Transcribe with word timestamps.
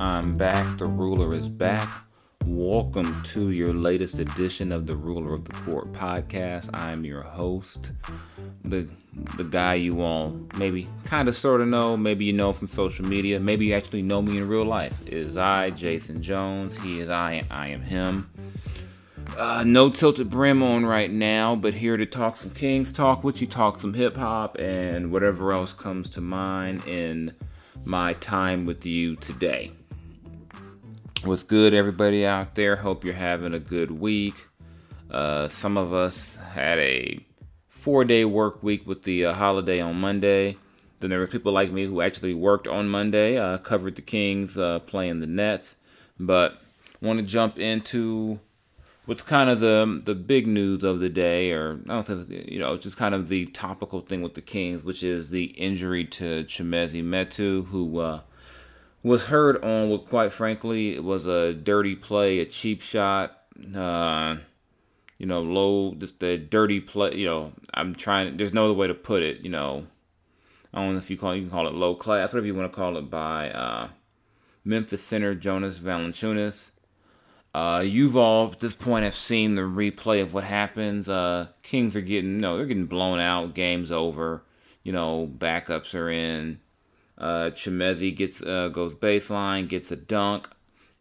I'm 0.00 0.36
back. 0.36 0.78
The 0.78 0.86
ruler 0.86 1.34
is 1.34 1.48
back. 1.48 1.88
Welcome 2.44 3.22
to 3.24 3.50
your 3.50 3.74
latest 3.74 4.18
edition 4.18 4.72
of 4.72 4.86
the 4.86 4.94
Ruler 4.94 5.34
of 5.34 5.44
the 5.44 5.52
Court 5.52 5.92
podcast. 5.92 6.70
I'm 6.72 7.04
your 7.04 7.22
host, 7.22 7.90
the 8.64 8.88
the 9.36 9.44
guy 9.44 9.74
you 9.74 10.00
all 10.00 10.40
maybe 10.56 10.88
kind 11.04 11.28
of 11.28 11.36
sort 11.36 11.60
of 11.60 11.68
know, 11.68 11.96
maybe 11.96 12.24
you 12.24 12.32
know 12.32 12.52
from 12.52 12.68
social 12.68 13.04
media, 13.04 13.40
maybe 13.40 13.66
you 13.66 13.74
actually 13.74 14.02
know 14.02 14.22
me 14.22 14.38
in 14.38 14.48
real 14.48 14.64
life. 14.64 15.00
Is 15.06 15.36
I, 15.36 15.70
Jason 15.70 16.22
Jones. 16.22 16.80
He 16.82 17.00
is 17.00 17.10
I. 17.10 17.44
I 17.50 17.68
am 17.68 17.82
him. 17.82 18.30
Uh, 19.36 19.62
no 19.64 19.90
tilted 19.90 20.30
brim 20.30 20.62
on 20.62 20.86
right 20.86 21.10
now, 21.10 21.54
but 21.54 21.74
here 21.74 21.96
to 21.96 22.06
talk 22.06 22.36
some 22.36 22.50
Kings 22.50 22.92
talk 22.92 23.22
with 23.22 23.40
you, 23.40 23.46
talk 23.46 23.80
some 23.80 23.94
hip 23.94 24.16
hop, 24.16 24.58
and 24.58 25.12
whatever 25.12 25.52
else 25.52 25.72
comes 25.72 26.08
to 26.10 26.20
mind 26.20 26.86
in 26.86 27.34
my 27.84 28.14
time 28.14 28.64
with 28.66 28.86
you 28.86 29.16
today. 29.16 29.72
What's 31.24 31.42
good, 31.42 31.74
everybody 31.74 32.24
out 32.24 32.54
there? 32.54 32.76
Hope 32.76 33.04
you're 33.04 33.12
having 33.12 33.52
a 33.52 33.58
good 33.58 33.90
week. 33.90 34.46
Uh, 35.10 35.48
some 35.48 35.76
of 35.76 35.92
us 35.92 36.36
had 36.36 36.78
a 36.78 37.18
four 37.68 38.04
day 38.04 38.24
work 38.24 38.62
week 38.62 38.86
with 38.86 39.02
the 39.02 39.24
uh, 39.24 39.32
holiday 39.34 39.80
on 39.80 39.96
Monday. 39.96 40.56
Then 41.00 41.10
there 41.10 41.18
were 41.18 41.26
people 41.26 41.50
like 41.52 41.72
me 41.72 41.86
who 41.86 42.02
actually 42.02 42.34
worked 42.34 42.68
on 42.68 42.88
Monday, 42.88 43.36
uh, 43.36 43.58
covered 43.58 43.96
the 43.96 44.02
Kings 44.02 44.56
uh, 44.56 44.78
playing 44.78 45.18
the 45.18 45.26
Nets. 45.26 45.76
But 46.20 46.62
want 47.02 47.18
to 47.18 47.24
jump 47.24 47.58
into 47.58 48.38
what's 49.06 49.24
kind 49.24 49.50
of 49.50 49.58
the 49.58 50.00
the 50.04 50.14
big 50.14 50.46
news 50.46 50.84
of 50.84 51.00
the 51.00 51.08
day, 51.08 51.50
or 51.50 51.80
I 51.88 51.94
don't 51.94 52.06
think 52.06 52.48
you 52.48 52.60
know, 52.60 52.76
just 52.76 52.96
kind 52.96 53.14
of 53.14 53.28
the 53.28 53.46
topical 53.46 54.02
thing 54.02 54.22
with 54.22 54.34
the 54.34 54.40
Kings, 54.40 54.84
which 54.84 55.02
is 55.02 55.30
the 55.30 55.46
injury 55.46 56.04
to 56.04 56.44
Chimezie 56.44 57.02
Metu, 57.02 57.66
who 57.66 57.98
uh, 57.98 58.20
was 59.02 59.24
heard 59.24 59.62
on 59.64 59.90
what, 59.90 60.06
quite 60.06 60.32
frankly, 60.32 60.94
it 60.94 61.04
was 61.04 61.26
a 61.26 61.54
dirty 61.54 61.94
play, 61.94 62.40
a 62.40 62.46
cheap 62.46 62.82
shot. 62.82 63.38
Uh, 63.74 64.36
you 65.18 65.26
know, 65.26 65.42
low, 65.42 65.94
just 65.94 66.22
a 66.22 66.38
dirty 66.38 66.80
play. 66.80 67.14
You 67.14 67.26
know, 67.26 67.52
I'm 67.74 67.94
trying. 67.94 68.36
There's 68.36 68.52
no 68.52 68.64
other 68.64 68.74
way 68.74 68.86
to 68.86 68.94
put 68.94 69.22
it. 69.22 69.40
You 69.40 69.50
know, 69.50 69.86
I 70.72 70.80
don't 70.80 70.92
know 70.92 70.98
if 70.98 71.10
you 71.10 71.18
call 71.18 71.34
you 71.34 71.42
can 71.42 71.50
call 71.50 71.66
it 71.66 71.74
low 71.74 71.94
class, 71.94 72.32
whatever 72.32 72.46
you 72.46 72.54
want 72.54 72.70
to 72.70 72.76
call 72.76 72.96
it, 72.96 73.10
by 73.10 73.50
uh, 73.50 73.88
Memphis 74.64 75.02
center 75.02 75.34
Jonas 75.34 75.78
Valanciunas. 75.78 76.72
Uh, 77.54 77.82
you've 77.84 78.16
all 78.16 78.52
at 78.52 78.60
this 78.60 78.74
point 78.74 79.04
have 79.04 79.14
seen 79.14 79.54
the 79.54 79.62
replay 79.62 80.22
of 80.22 80.34
what 80.34 80.44
happens. 80.44 81.08
Uh, 81.08 81.48
Kings 81.62 81.96
are 81.96 82.00
getting 82.00 82.38
no, 82.38 82.56
they're 82.56 82.66
getting 82.66 82.86
blown 82.86 83.18
out. 83.18 83.54
Game's 83.54 83.90
over. 83.90 84.44
You 84.84 84.92
know, 84.92 85.28
backups 85.36 85.94
are 85.94 86.08
in. 86.08 86.60
Uh, 87.18 87.50
Chimezie 87.50 88.16
gets 88.16 88.40
uh, 88.40 88.68
goes 88.68 88.94
baseline, 88.94 89.68
gets 89.68 89.90
a 89.90 89.96
dunk, 89.96 90.48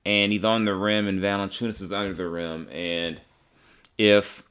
and 0.06 0.32
he's 0.32 0.44
on 0.44 0.66
the 0.66 0.76
rim, 0.76 1.08
and 1.08 1.22
Valanciunas 1.22 1.82
is 1.82 1.94
under 1.94 2.14
the 2.14 2.28
rim. 2.28 2.68
And 2.70 3.22
if 3.98 4.44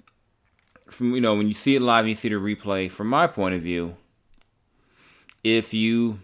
from 0.88 1.14
you 1.14 1.20
know 1.20 1.34
when 1.34 1.48
you 1.48 1.54
see 1.54 1.76
it 1.76 1.82
live, 1.82 2.04
and 2.04 2.10
you 2.10 2.14
see 2.14 2.28
the 2.28 2.36
replay. 2.36 2.90
From 2.90 3.08
my 3.08 3.26
point 3.26 3.54
of 3.54 3.62
view, 3.62 3.96
if 5.42 5.74
you 5.74 6.20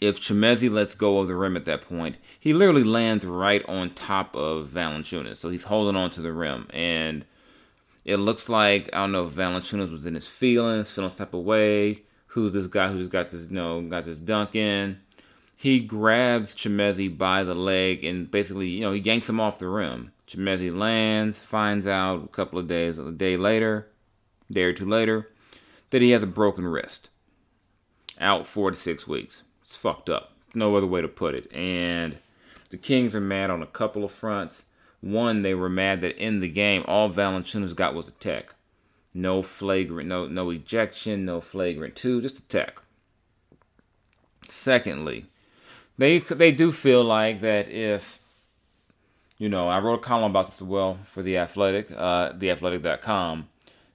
if 0.00 0.20
Chimezie 0.20 0.70
lets 0.70 0.94
go 0.94 1.18
of 1.18 1.28
the 1.28 1.34
rim 1.34 1.56
at 1.56 1.64
that 1.64 1.82
point, 1.82 2.16
he 2.38 2.52
literally 2.52 2.84
lands 2.84 3.24
right 3.24 3.64
on 3.66 3.90
top 3.90 4.36
of 4.36 4.68
Valanciunas. 4.68 5.36
So 5.36 5.50
he's 5.50 5.64
holding 5.64 5.96
on 5.96 6.10
to 6.12 6.20
the 6.20 6.32
rim. 6.32 6.66
And 6.70 7.24
it 8.04 8.16
looks 8.16 8.48
like, 8.48 8.90
I 8.92 8.98
don't 8.98 9.12
know 9.12 9.26
if 9.26 9.32
Valanciunas 9.32 9.90
was 9.90 10.06
in 10.06 10.14
his 10.14 10.26
feelings, 10.26 10.90
feeling 10.90 11.10
type 11.10 11.34
of 11.34 11.44
way. 11.44 12.02
Who's 12.36 12.52
this 12.52 12.66
guy 12.66 12.88
who 12.88 12.98
just 12.98 13.10
got 13.10 13.30
this, 13.30 13.46
you 13.46 13.54
know, 13.54 13.80
got 13.80 14.04
this 14.04 14.18
dunk 14.18 14.54
in? 14.54 15.00
He 15.56 15.80
grabs 15.80 16.54
Chimezie 16.54 17.16
by 17.16 17.44
the 17.44 17.54
leg 17.54 18.04
and 18.04 18.30
basically, 18.30 18.68
you 18.68 18.82
know, 18.82 18.92
he 18.92 19.00
yanks 19.00 19.26
him 19.26 19.40
off 19.40 19.58
the 19.58 19.68
rim. 19.68 20.12
Chimezie 20.28 20.76
lands, 20.76 21.38
finds 21.40 21.86
out 21.86 22.24
a 22.24 22.28
couple 22.28 22.58
of 22.58 22.68
days, 22.68 22.98
a 22.98 23.10
day 23.10 23.38
later, 23.38 23.88
day 24.52 24.64
or 24.64 24.74
two 24.74 24.84
later, 24.84 25.30
that 25.88 26.02
he 26.02 26.10
has 26.10 26.22
a 26.22 26.26
broken 26.26 26.66
wrist. 26.66 27.08
Out 28.20 28.46
four 28.46 28.70
to 28.70 28.76
six 28.76 29.08
weeks. 29.08 29.44
It's 29.62 29.74
fucked 29.74 30.10
up. 30.10 30.32
No 30.52 30.76
other 30.76 30.86
way 30.86 31.00
to 31.00 31.08
put 31.08 31.34
it. 31.34 31.50
And 31.54 32.18
the 32.68 32.76
Kings 32.76 33.14
are 33.14 33.20
mad 33.20 33.48
on 33.48 33.62
a 33.62 33.66
couple 33.66 34.04
of 34.04 34.12
fronts. 34.12 34.66
One, 35.00 35.40
they 35.40 35.54
were 35.54 35.70
mad 35.70 36.02
that 36.02 36.22
in 36.22 36.40
the 36.40 36.50
game, 36.50 36.84
all 36.86 37.08
Valanciunas 37.08 37.74
got 37.74 37.94
was 37.94 38.08
a 38.08 38.12
tech. 38.12 38.55
No 39.16 39.42
flagrant, 39.42 40.08
no 40.10 40.28
no 40.28 40.50
ejection, 40.50 41.24
no 41.24 41.40
flagrant 41.40 41.96
two, 41.96 42.20
just 42.20 42.38
a 42.38 42.42
tech. 42.42 42.82
Secondly, 44.44 45.24
they 45.96 46.18
they 46.18 46.52
do 46.52 46.70
feel 46.70 47.02
like 47.02 47.40
that 47.40 47.70
if 47.70 48.18
you 49.38 49.48
know, 49.48 49.68
I 49.68 49.78
wrote 49.78 49.94
a 49.94 50.02
column 50.02 50.30
about 50.30 50.46
this 50.46 50.56
as 50.56 50.66
well 50.66 50.98
for 51.04 51.22
the 51.22 51.38
Athletic, 51.38 51.90
uh, 51.90 52.32
theathletic.com. 52.32 53.48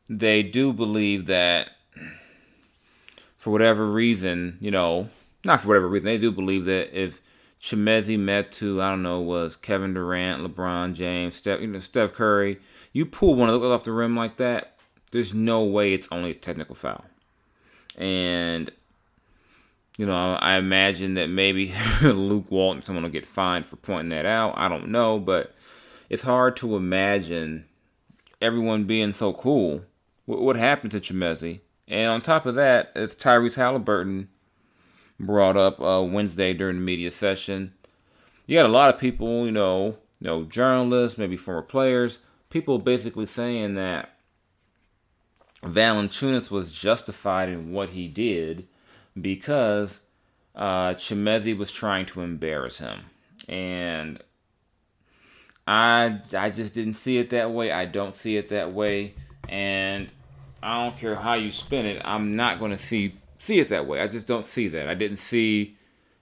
They 0.10 0.42
do 0.42 0.74
believe 0.74 1.28
that 1.28 1.70
for 3.38 3.52
whatever 3.52 3.88
reason, 3.88 4.58
you 4.60 4.72
know, 4.72 5.10
not 5.44 5.62
for 5.62 5.68
whatever 5.68 5.88
reason, 5.88 6.06
they 6.06 6.18
do 6.18 6.32
believe 6.32 6.66
that 6.66 7.00
if 7.00 7.22
Chimezie 7.62 8.20
Metu, 8.20 8.82
I 8.82 8.90
don't 8.90 9.04
know, 9.04 9.20
was 9.20 9.56
Kevin 9.56 9.94
Durant, 9.94 10.44
LeBron 10.44 10.94
James, 10.94 11.36
Steph, 11.36 11.62
you 11.62 11.68
know, 11.68 11.80
Steph 11.80 12.14
Curry, 12.14 12.60
you 12.92 13.06
pull 13.06 13.36
one 13.36 13.50
of 13.50 13.62
those 13.62 13.72
off 13.72 13.84
the 13.84 13.92
rim 13.92 14.16
like 14.16 14.38
that, 14.38 14.71
there's 15.12 15.34
no 15.34 15.64
way 15.64 15.94
it's 15.94 16.08
only 16.12 16.32
a 16.32 16.36
technical 16.36 16.76
foul. 16.76 17.06
And, 17.98 18.70
you 19.98 20.06
know, 20.06 20.36
I 20.36 20.58
imagine 20.58 21.16
that 21.16 21.30
maybe 21.30 21.74
Luke 22.02 22.50
Walton, 22.50 22.84
someone 22.84 23.04
will 23.04 23.12
get 23.12 23.26
fined 23.26 23.66
for 23.66 23.76
pointing 23.76 24.10
that 24.10 24.26
out. 24.26 24.54
I 24.58 24.70
don't 24.70 24.90
know, 24.90 25.20
but 25.20 25.54
it's 26.10 26.24
hard 26.24 26.56
to 26.58 26.76
imagine 26.76 27.66
everyone 28.42 28.86
being 28.86 29.14
so 29.14 29.34
cool. 29.34 29.84
What, 30.26 30.56
happened 30.56 30.92
to 30.92 31.02
Chimezie? 31.02 31.60
And 31.88 32.10
on 32.10 32.22
top 32.22 32.46
of 32.46 32.56
that, 32.56 32.92
it's 32.96 33.16
Tyrese 33.16 33.56
Halliburton 33.56 34.30
brought 35.20 35.58
up 35.58 35.82
uh, 35.82 36.04
Wednesday 36.04 36.54
during 36.54 36.78
the 36.78 36.82
media 36.82 37.12
session. 37.12 37.74
You 38.48 38.58
had 38.58 38.66
a 38.66 38.70
lot 38.70 38.94
of 38.94 39.00
people, 39.00 39.46
you 39.46 39.52
know, 39.52 39.98
you 40.20 40.28
know, 40.28 40.44
journalists, 40.44 41.18
maybe 41.18 41.36
former 41.36 41.62
players, 41.62 42.20
people 42.50 42.80
basically 42.80 43.26
saying 43.26 43.76
that 43.76 44.10
Valanciunas 45.64 46.50
was 46.50 46.72
justified 46.72 47.50
in 47.50 47.72
what 47.72 47.90
he 47.90 48.08
did 48.08 48.68
because 49.20 50.00
uh, 50.56 50.94
Chimezie 50.96 51.58
was 51.58 51.72
trying 51.72 52.06
to 52.08 52.22
embarrass 52.22 52.80
him, 52.80 53.02
and 53.48 54.20
I 55.68 56.20
I 56.36 56.50
just 56.50 56.74
didn't 56.74 56.96
see 56.96 57.18
it 57.18 57.30
that 57.30 57.52
way. 57.52 57.72
I 57.72 57.86
don't 57.86 58.16
see 58.16 58.38
it 58.38 58.50
that 58.50 58.74
way, 58.74 59.14
and 59.48 60.10
I 60.64 60.84
don't 60.84 60.98
care 60.98 61.16
how 61.16 61.36
you 61.36 61.52
spin 61.52 61.86
it. 61.86 62.02
I'm 62.04 62.36
not 62.36 62.60
going 62.60 62.72
to 62.72 62.78
see 62.78 63.16
see 63.38 63.60
it 63.60 63.70
that 63.70 63.88
way. 63.88 64.02
I 64.02 64.08
just 64.08 64.28
don't 64.28 64.48
see 64.48 64.68
that. 64.70 64.88
I 64.88 64.94
didn't 64.94 65.18
see. 65.18 65.78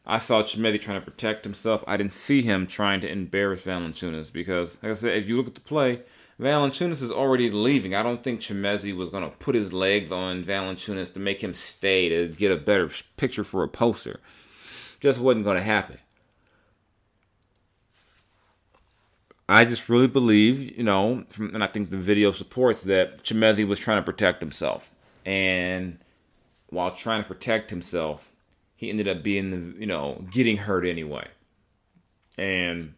I 0.06 0.19
saw 0.19 0.42
Chimezie 0.42 0.81
trying 0.81 1.00
to 1.00 1.06
protect 1.06 1.44
himself. 1.44 1.83
I 1.85 1.95
didn't 1.95 2.13
see 2.13 2.42
him 2.42 2.65
trying 2.65 3.00
to 3.01 3.12
embarrass 3.12 3.63
Valanciunas 3.63 4.33
because, 4.33 4.77
like 4.81 4.89
I 4.89 4.94
said, 4.94 5.18
if 5.18 5.27
you 5.27 5.38
look 5.38 5.47
at 5.47 5.56
the 5.56 5.62
play, 5.62 6.01
Valanciunas 6.39 7.03
is 7.03 7.12
already 7.12 7.51
leaving. 7.51 7.94
I 7.94 8.01
don't 8.01 8.24
think 8.24 8.39
Chimezie 8.39 8.95
was 8.95 9.09
going 9.09 9.24
to 9.24 9.36
put 9.38 9.56
his 9.56 9.74
legs 9.74 10.12
on 10.12 10.44
Valanciunas 10.44 11.12
to 11.13 11.19
make 11.19 11.44
him 11.44 11.53
stay 11.53 12.07
to 12.07 12.27
get 12.27 12.51
a 12.51 12.56
better 12.56 12.89
picture 13.18 13.44
for 13.44 13.63
a 13.63 13.68
poster. 13.68 14.21
Just 15.01 15.19
wasn't 15.19 15.44
going 15.44 15.57
to 15.57 15.63
happen. 15.63 15.97
I 19.50 19.65
just 19.65 19.89
really 19.89 20.07
believe, 20.07 20.77
you 20.77 20.83
know, 20.83 21.25
and 21.38 21.63
I 21.63 21.68
think 21.68 21.89
the 21.89 21.97
video 21.97 22.31
supports 22.31 22.83
that 22.83 23.24
Chimezie 23.24 23.68
was 23.68 23.80
trying 23.80 23.97
to 23.97 24.06
protect 24.06 24.42
himself. 24.42 24.89
And 25.25 26.00
while 26.68 26.92
trying 26.92 27.24
to 27.24 27.27
protect 27.27 27.69
himself, 27.69 28.31
he 28.75 28.89
ended 28.89 29.07
up 29.09 29.24
being, 29.24 29.50
the, 29.50 29.80
you 29.80 29.88
know, 29.88 30.24
getting 30.31 30.57
hurt 30.57 30.85
anyway. 30.85 31.27
And 32.38 32.94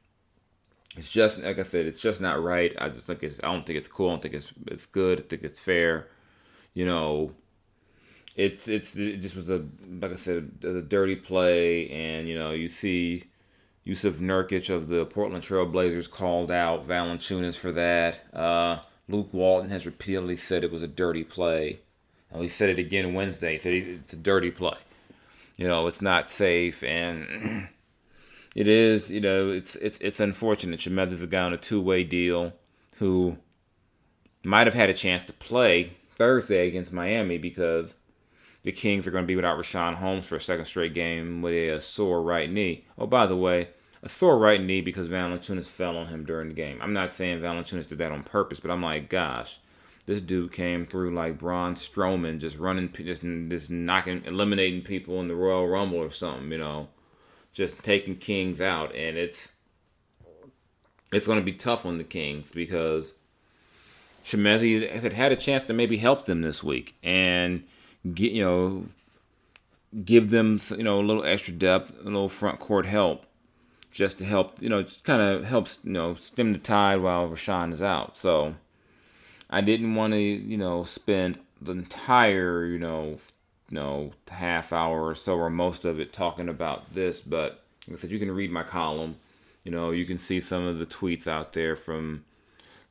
it's 0.98 1.10
just 1.10 1.42
like 1.42 1.60
I 1.60 1.64
said, 1.64 1.86
it's 1.86 2.00
just 2.00 2.22
not 2.22 2.42
right. 2.42 2.74
I 2.78 2.90
just 2.90 3.04
think 3.08 3.24
it's 3.24 3.40
I 3.44 3.52
don't 3.52 3.66
think 3.66 3.78
it's 3.78 3.88
cool. 3.88 4.10
I 4.10 4.12
don't 4.14 4.22
think 4.22 4.34
it's 4.36 4.52
it's 4.68 4.86
good. 4.86 5.20
I 5.20 5.24
think 5.24 5.44
it's 5.44 5.60
fair. 5.60 6.08
You 6.74 6.86
know, 6.86 7.32
it's 8.36 8.68
it's 8.68 8.96
it 8.96 9.18
just 9.18 9.36
was 9.36 9.50
a 9.50 9.64
like 10.02 10.12
I 10.12 10.16
said 10.16 10.52
a 10.64 10.82
dirty 10.82 11.16
play, 11.16 11.90
and 11.90 12.28
you 12.28 12.38
know 12.38 12.52
you 12.52 12.70
see 12.70 13.26
Yusuf 13.84 14.20
Nurkic 14.20 14.70
of 14.70 14.88
the 14.88 15.06
Portland 15.06 15.44
Trail 15.44 15.66
Blazers 15.66 16.08
called 16.08 16.52
out 16.52 16.88
Valanciunas 16.88 17.56
for 17.56 17.72
that. 17.72 18.34
Uh, 18.36 18.82
Luke 19.08 19.30
Walton 19.34 19.70
has 19.72 19.86
repeatedly 19.86 20.38
said 20.38 20.64
it 20.64 20.72
was 20.72 20.84
a 20.84 20.88
dirty 20.88 21.24
play. 21.24 21.80
And 22.32 22.42
he 22.42 22.50
said 22.50 22.70
it 22.70 22.80
again 22.80 23.14
Wednesday. 23.14 23.54
He 23.54 23.60
said 23.60 23.74
it's 23.74 24.14
a 24.14 24.18
dirty 24.18 24.52
play. 24.52 24.78
You 25.58 25.68
know, 25.68 25.88
it's 25.88 26.02
not 26.02 26.30
safe, 26.30 26.84
and 26.84 27.68
it 28.56 28.68
is, 28.68 29.10
you 29.10 29.22
know, 29.22 29.50
it's 29.50 29.76
it's 29.76 29.98
it's 30.00 30.20
unfortunate. 30.20 30.80
Chimezie's 30.80 31.22
a 31.22 31.28
guy 31.28 31.44
on 31.44 31.54
a 31.54 31.58
two 31.58 31.82
way 31.82 32.04
deal 32.04 32.54
who 32.98 33.38
might 34.44 34.68
have 34.68 34.74
had 34.74 34.90
a 34.90 34.94
chance 34.94 35.24
to 35.26 35.34
play 35.34 35.94
Thursday 36.16 36.68
against 36.68 36.92
Miami 36.92 37.38
because 37.38 37.96
the 38.64 38.72
Kings 38.72 39.08
are 39.08 39.12
going 39.12 39.24
to 39.24 39.28
be 39.28 39.36
without 39.36 39.58
Richaun 39.58 39.96
Holmes 39.96 40.26
for 40.26 40.36
a 40.36 40.42
second 40.42 40.66
straight 40.66 40.94
game 40.94 41.42
with 41.42 41.54
a, 41.54 41.82
sore 41.82 42.22
right 42.22 42.52
knee. 42.52 42.86
Oh, 42.98 43.08
by 43.08 43.26
the 43.26 43.38
way, 43.38 43.70
a 44.04 44.10
sore 44.10 44.38
right 44.38 44.62
knee 44.62 44.82
because 44.82 45.08
Valanciunas 45.08 45.68
fell 45.68 45.98
on 45.98 46.08
him 46.08 46.26
during 46.26 46.50
the 46.50 46.54
game. 46.54 46.78
I'm 46.82 46.94
not 46.94 47.12
saying 47.12 47.40
Valanciunas 47.40 47.88
did 47.88 48.00
that 48.00 48.12
on 48.12 48.24
purpose, 48.24 48.60
but 48.60 48.70
I'm 48.70 48.84
like, 48.84 49.10
gosh, 49.10 49.60
this 50.06 50.20
dude 50.20 50.52
came 50.52 50.86
through 50.86 51.16
like 51.16 51.40
Braun 51.40 51.76
Strowman, 51.76 52.40
just 52.40 52.58
running, 52.58 52.92
just 52.92 53.22
just 53.22 53.70
knocking, 53.70 54.24
eliminating 54.26 54.82
people 54.82 55.22
in 55.22 55.28
the 55.28 55.36
Royal 55.36 55.68
Rumble 55.68 56.00
or 56.00 56.12
something, 56.12 56.52
you 56.52 56.58
know 56.58 56.90
just 57.54 57.84
taking 57.84 58.16
Kings 58.16 58.62
out, 58.62 58.96
and 58.96 59.18
it's 59.18 59.52
it's 61.12 61.26
going 61.26 61.40
to 61.40 61.46
be 61.46 61.54
tough 61.54 61.86
on 61.86 61.98
the 61.98 62.04
Kings 62.04 62.52
because 62.52 63.14
Chimezie 64.24 64.90
had 64.90 65.14
had 65.14 65.32
a 65.32 65.36
chance 65.36 65.66
to 65.66 65.74
maybe 65.74 65.98
help 65.98 66.26
them 66.26 66.42
this 66.42 66.64
week 66.64 66.96
and 67.04 67.64
get 68.14 68.32
you 68.32 68.44
know 68.44 68.86
give 70.06 70.30
them 70.30 70.62
you 70.70 70.84
know 70.84 71.00
a 71.00 71.04
little 71.04 71.26
extra 71.26 71.54
depth, 71.54 71.94
a 72.00 72.04
little 72.04 72.30
front 72.30 72.60
court 72.60 72.86
help, 72.86 73.26
just 73.92 74.18
to 74.20 74.26
help 74.26 74.62
you 74.62 74.70
know 74.70 74.84
just 74.84 75.04
kind 75.04 75.22
of 75.22 75.44
helps 75.44 75.80
you 75.84 75.92
know 75.92 76.16
stem 76.16 76.54
the 76.54 76.60
tide 76.60 77.02
while 77.02 77.28
Richaun 77.28 77.74
is 77.74 77.82
out. 77.82 78.18
So 78.18 78.56
I 79.50 79.62
didn't 79.62 79.96
want 79.96 80.14
to 80.14 80.20
you 80.20 80.58
know 80.58 80.84
spend 80.84 81.40
the 81.62 81.74
entire 81.74 82.66
you 82.66 82.80
know 82.80 83.18
you 83.72 83.76
know, 83.76 84.12
half 84.30 84.74
hour 84.74 85.08
or 85.08 85.16
so 85.16 85.38
or 85.38 85.50
most 85.50 85.86
of 85.86 86.00
it 86.00 86.12
talking 86.12 86.50
about 86.50 86.94
this. 86.94 87.22
But 87.22 87.64
like 87.88 87.98
I 87.98 88.02
said, 88.02 88.12
you 88.12 88.20
can 88.20 88.32
read 88.32 88.52
my 88.52 88.64
column. 88.64 89.16
You 89.64 89.72
know, 89.72 89.92
you 89.92 90.06
can 90.06 90.18
see 90.18 90.42
some 90.42 90.66
of 90.66 90.78
the 90.78 90.86
tweets 90.86 91.26
out 91.26 91.54
there 91.54 91.78
from 91.78 92.26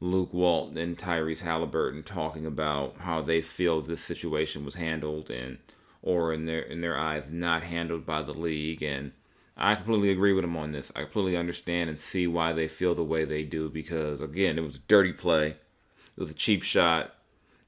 Luke 0.01 0.33
Walton 0.33 0.79
and 0.79 0.97
Tyrese 0.97 1.43
Halliburton 1.43 2.03
talking 2.03 2.47
about 2.47 2.97
how 3.01 3.21
they 3.21 3.43
feel 3.43 3.83
this 3.83 4.03
situation 4.03 4.65
was 4.65 4.77
handled 4.77 5.31
and 5.31 5.59
or 6.03 6.33
in 6.33 6.47
their 6.47 6.63
in 6.63 6.81
their 6.81 6.99
eyes 6.99 7.31
not 7.31 7.63
handled 7.63 8.07
by 8.07 8.23
the 8.23 8.33
league 8.33 8.83
and 8.83 9.13
I 9.59 9.75
completely 9.75 10.11
agree 10.11 10.33
with 10.33 10.43
them 10.43 10.57
on 10.57 10.73
this. 10.73 10.91
I 10.97 11.03
completely 11.03 11.37
understand 11.37 11.91
and 11.91 11.99
see 11.99 12.27
why 12.27 12.55
they 12.55 12.67
feel 12.67 12.95
the 12.95 13.05
way 13.05 13.27
they 13.27 13.43
do 13.43 13.69
because 13.69 14.23
again, 14.23 14.57
it 14.57 14.63
was 14.63 14.77
a 14.77 14.87
dirty 14.89 15.13
play. 15.13 15.49
It 15.49 16.21
was 16.21 16.31
a 16.31 16.35
cheap 16.35 16.63
shot 16.63 17.17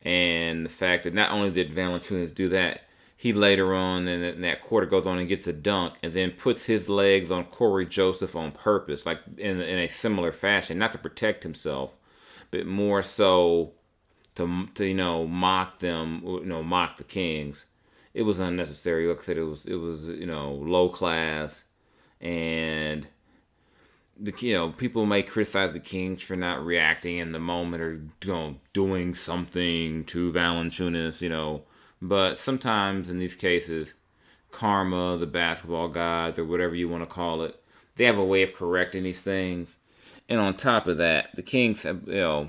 and 0.00 0.64
the 0.64 0.70
fact 0.70 1.04
that 1.04 1.12
not 1.12 1.30
only 1.30 1.50
did 1.50 1.70
Valanciunas 1.70 2.34
do 2.34 2.48
that, 2.48 2.84
he 3.22 3.32
later 3.32 3.72
on 3.72 4.08
in 4.08 4.40
that 4.40 4.60
quarter 4.60 4.84
goes 4.84 5.06
on 5.06 5.16
and 5.16 5.28
gets 5.28 5.46
a 5.46 5.52
dunk 5.52 5.94
and 6.02 6.12
then 6.12 6.32
puts 6.32 6.66
his 6.66 6.88
legs 6.88 7.30
on 7.30 7.44
Corey 7.44 7.86
Joseph 7.86 8.34
on 8.34 8.50
purpose, 8.50 9.06
like 9.06 9.20
in, 9.38 9.60
in 9.60 9.78
a 9.78 9.86
similar 9.86 10.32
fashion, 10.32 10.76
not 10.76 10.90
to 10.90 10.98
protect 10.98 11.44
himself, 11.44 11.96
but 12.50 12.66
more 12.66 13.00
so 13.00 13.74
to, 14.34 14.66
to 14.74 14.86
you 14.88 14.94
know 14.94 15.24
mock 15.24 15.78
them, 15.78 16.20
you 16.24 16.44
know 16.44 16.64
mock 16.64 16.96
the 16.96 17.04
Kings. 17.04 17.66
It 18.12 18.22
was 18.22 18.40
unnecessary. 18.40 19.06
Like 19.06 19.20
I 19.20 19.22
said, 19.22 19.38
it 19.38 19.44
was 19.44 19.66
it 19.66 19.76
was 19.76 20.08
you 20.08 20.26
know 20.26 20.54
low 20.54 20.88
class, 20.88 21.62
and 22.20 23.06
the 24.18 24.34
you 24.40 24.54
know 24.54 24.70
people 24.70 25.06
may 25.06 25.22
criticize 25.22 25.72
the 25.72 25.78
Kings 25.78 26.24
for 26.24 26.34
not 26.34 26.66
reacting 26.66 27.18
in 27.18 27.30
the 27.30 27.38
moment 27.38 27.84
or 27.84 27.92
you 28.24 28.32
know, 28.32 28.56
doing 28.72 29.14
something 29.14 30.04
to 30.06 30.32
Valanciunas, 30.32 31.22
you 31.22 31.28
know 31.28 31.62
but 32.02 32.36
sometimes 32.36 33.08
in 33.08 33.20
these 33.20 33.36
cases, 33.36 33.94
karma, 34.50 35.16
the 35.16 35.26
basketball 35.26 35.86
gods, 35.86 36.36
or 36.36 36.44
whatever 36.44 36.74
you 36.74 36.88
want 36.88 37.02
to 37.02 37.06
call 37.06 37.42
it, 37.42 37.62
they 37.94 38.04
have 38.04 38.18
a 38.18 38.24
way 38.24 38.42
of 38.42 38.52
correcting 38.52 39.04
these 39.04 39.22
things. 39.22 39.76
And 40.28 40.40
on 40.40 40.54
top 40.54 40.88
of 40.88 40.98
that, 40.98 41.34
the 41.36 41.42
Kings 41.42 41.84
have, 41.84 42.08
you 42.08 42.14
know, 42.14 42.48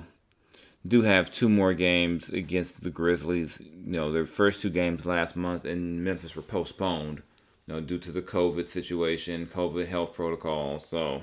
do 0.87 1.03
have 1.03 1.31
two 1.31 1.49
more 1.49 1.75
games 1.75 2.29
against 2.29 2.81
the 2.81 2.89
Grizzlies. 2.89 3.61
You 3.61 3.91
know, 3.91 4.11
their 4.11 4.25
first 4.25 4.59
two 4.59 4.71
games 4.71 5.05
last 5.05 5.35
month 5.35 5.65
in 5.65 6.03
Memphis 6.03 6.35
were 6.35 6.41
postponed, 6.41 7.21
you 7.67 7.75
know, 7.75 7.79
due 7.79 7.99
to 7.99 8.11
the 8.11 8.23
COVID 8.23 8.67
situation, 8.67 9.45
COVID 9.45 9.87
health 9.87 10.15
protocol. 10.15 10.79
So, 10.79 11.21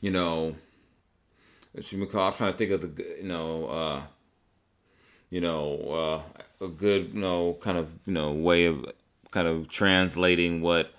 you 0.00 0.12
know, 0.12 0.54
what 1.72 1.90
you 1.90 2.06
call, 2.06 2.28
I'm 2.28 2.34
trying 2.34 2.52
to 2.52 2.58
think 2.58 2.70
of 2.70 2.96
the, 2.96 3.16
you 3.18 3.28
know, 3.28 3.66
uh, 3.66 4.02
you 5.32 5.40
know, 5.40 6.22
uh, 6.60 6.64
a 6.64 6.68
good, 6.68 7.14
you 7.14 7.20
know, 7.20 7.56
kind 7.62 7.78
of, 7.78 7.96
you 8.04 8.12
know, 8.12 8.32
way 8.32 8.66
of 8.66 8.84
kind 9.30 9.48
of 9.48 9.66
translating 9.70 10.60
what 10.60 10.92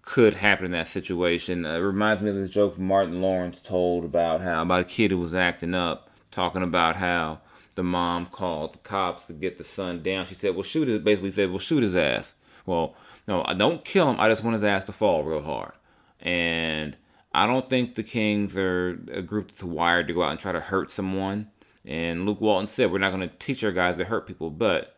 could 0.00 0.34
happen 0.34 0.66
in 0.66 0.70
that 0.70 0.86
situation. 0.86 1.66
Uh, 1.66 1.74
it 1.74 1.78
reminds 1.78 2.22
me 2.22 2.30
of 2.30 2.36
this 2.36 2.50
joke 2.50 2.78
Martin 2.78 3.20
Lawrence 3.20 3.60
told 3.60 4.04
about 4.04 4.40
how 4.42 4.62
about 4.62 4.82
a 4.82 4.84
kid 4.84 5.10
who 5.10 5.18
was 5.18 5.34
acting 5.34 5.74
up, 5.74 6.08
talking 6.30 6.62
about 6.62 6.94
how 6.94 7.40
the 7.74 7.82
mom 7.82 8.26
called 8.26 8.74
the 8.74 8.78
cops 8.78 9.26
to 9.26 9.32
get 9.32 9.58
the 9.58 9.64
son 9.64 10.04
down. 10.04 10.24
She 10.26 10.36
said, 10.36 10.54
"Well, 10.54 10.62
shoot 10.62 10.86
his." 10.86 11.00
Basically, 11.00 11.32
said, 11.32 11.50
"Well, 11.50 11.58
shoot 11.58 11.82
his 11.82 11.96
ass." 11.96 12.36
Well, 12.66 12.94
no, 13.26 13.42
I 13.44 13.54
don't 13.54 13.84
kill 13.84 14.08
him. 14.08 14.20
I 14.20 14.28
just 14.28 14.44
want 14.44 14.54
his 14.54 14.62
ass 14.62 14.84
to 14.84 14.92
fall 14.92 15.24
real 15.24 15.42
hard. 15.42 15.72
And 16.20 16.96
I 17.32 17.48
don't 17.48 17.68
think 17.68 17.96
the 17.96 18.04
Kings 18.04 18.56
are 18.56 18.90
a 19.10 19.20
group 19.20 19.48
that's 19.48 19.64
wired 19.64 20.06
to 20.06 20.14
go 20.14 20.22
out 20.22 20.30
and 20.30 20.38
try 20.38 20.52
to 20.52 20.60
hurt 20.60 20.92
someone. 20.92 21.50
And 21.84 22.24
Luke 22.26 22.40
Walton 22.40 22.66
said, 22.66 22.90
We're 22.90 22.98
not 22.98 23.12
going 23.12 23.28
to 23.28 23.36
teach 23.36 23.62
our 23.62 23.72
guys 23.72 23.96
to 23.98 24.04
hurt 24.04 24.26
people. 24.26 24.50
But 24.50 24.96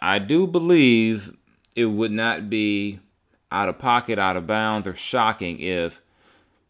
I 0.00 0.18
do 0.18 0.46
believe 0.46 1.36
it 1.74 1.86
would 1.86 2.12
not 2.12 2.48
be 2.48 3.00
out 3.50 3.68
of 3.68 3.78
pocket, 3.78 4.18
out 4.18 4.36
of 4.36 4.46
bounds, 4.46 4.86
or 4.86 4.94
shocking 4.94 5.60
if 5.60 6.00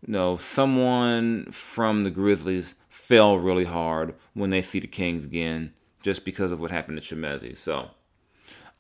you 0.07 0.13
know 0.13 0.37
someone 0.39 1.51
from 1.51 2.05
the 2.05 2.11
Grizzlies 2.11 2.75
fell 2.89 3.39
really 3.39 3.65
hard 3.65 4.15
when 4.35 4.51
they 4.51 4.63
see 4.63 4.81
the 4.81 4.87
Kings 4.87 5.25
again, 5.25 5.73
just 6.03 6.25
because 6.25 6.51
of 6.51 6.61
what 6.61 6.71
happened 6.71 7.01
to 7.01 7.15
Chimezie. 7.15 7.57
So 7.57 7.91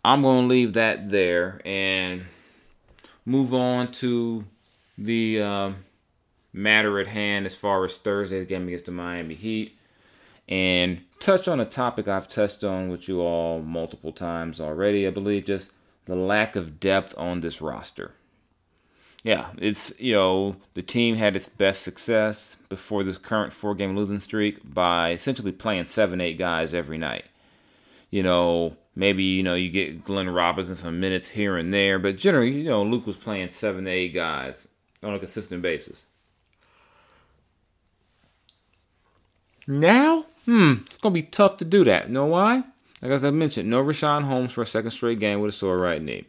I'm 0.04 0.22
going 0.22 0.44
to 0.44 0.48
leave 0.48 0.72
that 0.72 1.10
there 1.10 1.60
and 1.64 2.24
move 3.24 3.52
on 3.52 3.92
to 3.92 4.44
the 4.96 5.42
uh, 5.42 5.70
matter 6.52 6.98
at 6.98 7.08
hand 7.08 7.44
as 7.44 7.54
far 7.54 7.84
as 7.84 7.98
Thursday's 7.98 8.46
game 8.46 8.66
against 8.68 8.86
the 8.86 8.92
Miami 8.92 9.34
Heat 9.34 9.75
and 10.48 11.00
touch 11.20 11.48
on 11.48 11.60
a 11.60 11.64
topic 11.64 12.08
I've 12.08 12.28
touched 12.28 12.62
on 12.62 12.88
with 12.88 13.08
you 13.08 13.20
all 13.20 13.60
multiple 13.60 14.12
times 14.12 14.60
already, 14.60 15.06
I 15.06 15.10
believe, 15.10 15.46
just 15.46 15.72
the 16.04 16.14
lack 16.14 16.56
of 16.56 16.78
depth 16.78 17.14
on 17.18 17.40
this 17.40 17.60
roster. 17.60 18.12
Yeah, 19.24 19.48
it's, 19.58 19.92
you 19.98 20.14
know, 20.14 20.56
the 20.74 20.82
team 20.82 21.16
had 21.16 21.34
its 21.34 21.48
best 21.48 21.82
success 21.82 22.56
before 22.68 23.02
this 23.02 23.18
current 23.18 23.52
four 23.52 23.74
game 23.74 23.96
losing 23.96 24.20
streak 24.20 24.58
by 24.62 25.10
essentially 25.10 25.50
playing 25.50 25.86
seven, 25.86 26.20
eight 26.20 26.38
guys 26.38 26.72
every 26.72 26.96
night. 26.96 27.24
You 28.08 28.22
know, 28.22 28.76
maybe, 28.94 29.24
you 29.24 29.42
know, 29.42 29.56
you 29.56 29.68
get 29.68 30.04
Glenn 30.04 30.30
Robinson 30.30 30.76
some 30.76 31.00
minutes 31.00 31.30
here 31.30 31.56
and 31.56 31.74
there, 31.74 31.98
but 31.98 32.16
generally, 32.16 32.52
you 32.52 32.64
know, 32.64 32.84
Luke 32.84 33.04
was 33.04 33.16
playing 33.16 33.50
seven, 33.50 33.88
eight 33.88 34.14
guys 34.14 34.68
on 35.02 35.12
a 35.12 35.18
consistent 35.18 35.60
basis. 35.60 36.06
Now, 39.66 40.26
hmm, 40.44 40.74
it's 40.86 40.96
going 40.98 41.14
to 41.14 41.22
be 41.22 41.26
tough 41.26 41.56
to 41.58 41.64
do 41.64 41.84
that. 41.84 42.06
You 42.06 42.14
know 42.14 42.26
why? 42.26 42.64
Like 43.02 43.10
as 43.10 43.24
I 43.24 43.30
mentioned, 43.30 43.68
no 43.68 43.82
Richaun 43.84 44.24
Holmes 44.24 44.52
for 44.52 44.62
a 44.62 44.66
second 44.66 44.92
straight 44.92 45.18
game 45.18 45.40
with 45.40 45.54
a 45.54 45.56
sore 45.56 45.78
right 45.78 46.00
knee. 46.00 46.26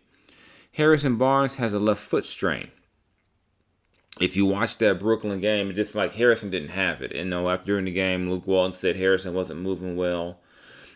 Harrison 0.73 1.17
Barnes 1.17 1.55
has 1.55 1.73
a 1.73 1.79
left 1.79 2.01
foot 2.01 2.25
strain. 2.25 2.69
if 4.19 4.35
you 4.35 4.45
watch 4.45 4.77
that 4.79 4.99
Brooklyn 4.99 5.39
game, 5.39 5.69
it's 5.69 5.77
just 5.77 5.95
like 5.95 6.15
Harrison 6.15 6.49
didn't 6.49 6.69
have 6.69 7.01
it. 7.01 7.11
And 7.13 7.29
know, 7.29 7.49
after 7.49 7.67
during 7.67 7.85
the 7.85 7.91
game, 7.91 8.29
Luke 8.29 8.47
Walton 8.47 8.73
said 8.73 8.95
Harrison 8.95 9.33
wasn't 9.33 9.61
moving 9.61 9.95
well. 9.95 10.39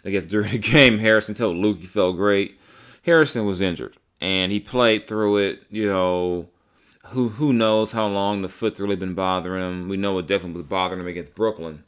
I 0.03 0.09
guess 0.09 0.25
during 0.25 0.51
the 0.51 0.57
game, 0.57 0.99
Harrison 0.99 1.35
told 1.35 1.57
Luke 1.57 1.79
he 1.79 1.85
felt 1.85 2.15
great. 2.17 2.59
Harrison 3.03 3.45
was 3.45 3.61
injured, 3.61 3.97
and 4.19 4.51
he 4.51 4.59
played 4.59 5.07
through 5.07 5.37
it. 5.37 5.63
You 5.69 5.87
know, 5.87 6.49
who 7.07 7.29
who 7.29 7.53
knows 7.53 7.91
how 7.91 8.07
long 8.07 8.41
the 8.41 8.49
foot's 8.49 8.79
really 8.79 8.95
been 8.95 9.13
bothering 9.13 9.63
him? 9.63 9.89
We 9.89 9.97
know 9.97 10.17
it 10.17 10.27
definitely 10.27 10.61
was 10.61 10.69
bothering 10.69 11.01
him 11.01 11.07
against 11.07 11.35
Brooklyn 11.35 11.83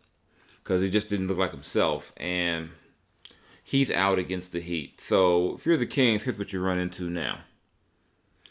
because 0.63 0.81
he 0.81 0.89
just 0.89 1.09
didn't 1.09 1.27
look 1.27 1.37
like 1.37 1.51
himself, 1.51 2.13
and 2.17 2.69
he's 3.63 3.91
out 3.91 4.19
against 4.19 4.51
the 4.53 4.61
Heat. 4.61 4.99
So 4.99 5.55
if 5.55 5.65
you're 5.65 5.77
the 5.77 5.85
Kings, 5.85 6.23
here's 6.23 6.37
what 6.37 6.53
you 6.53 6.61
run 6.61 6.79
into 6.79 7.09
now. 7.09 7.41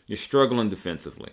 You're 0.06 0.16
struggling 0.18 0.68
defensively 0.68 1.30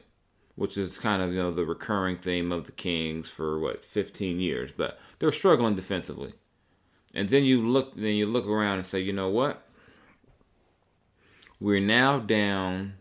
which 0.59 0.77
is 0.77 0.97
kind 0.97 1.21
of 1.21 1.31
you 1.31 1.41
know 1.41 1.51
the 1.51 1.63
recurring 1.63 2.17
theme 2.17 2.51
of 2.51 2.65
the 2.65 2.73
Kings 2.73 3.29
for 3.29 3.57
what 3.57 3.85
15 3.85 4.41
years, 4.41 4.73
but 4.75 4.99
they're 5.17 5.31
struggling 5.31 5.73
defensively. 5.73 6.33
And 7.13 7.29
then 7.29 7.45
you 7.45 7.65
look 7.65 7.95
then 7.95 8.15
you 8.15 8.25
look 8.25 8.45
around 8.45 8.79
and 8.79 8.85
say, 8.85 8.99
you 8.99 9.13
know 9.13 9.29
what? 9.29 9.65
We're 11.61 11.79
now 11.79 12.19
down 12.19 12.95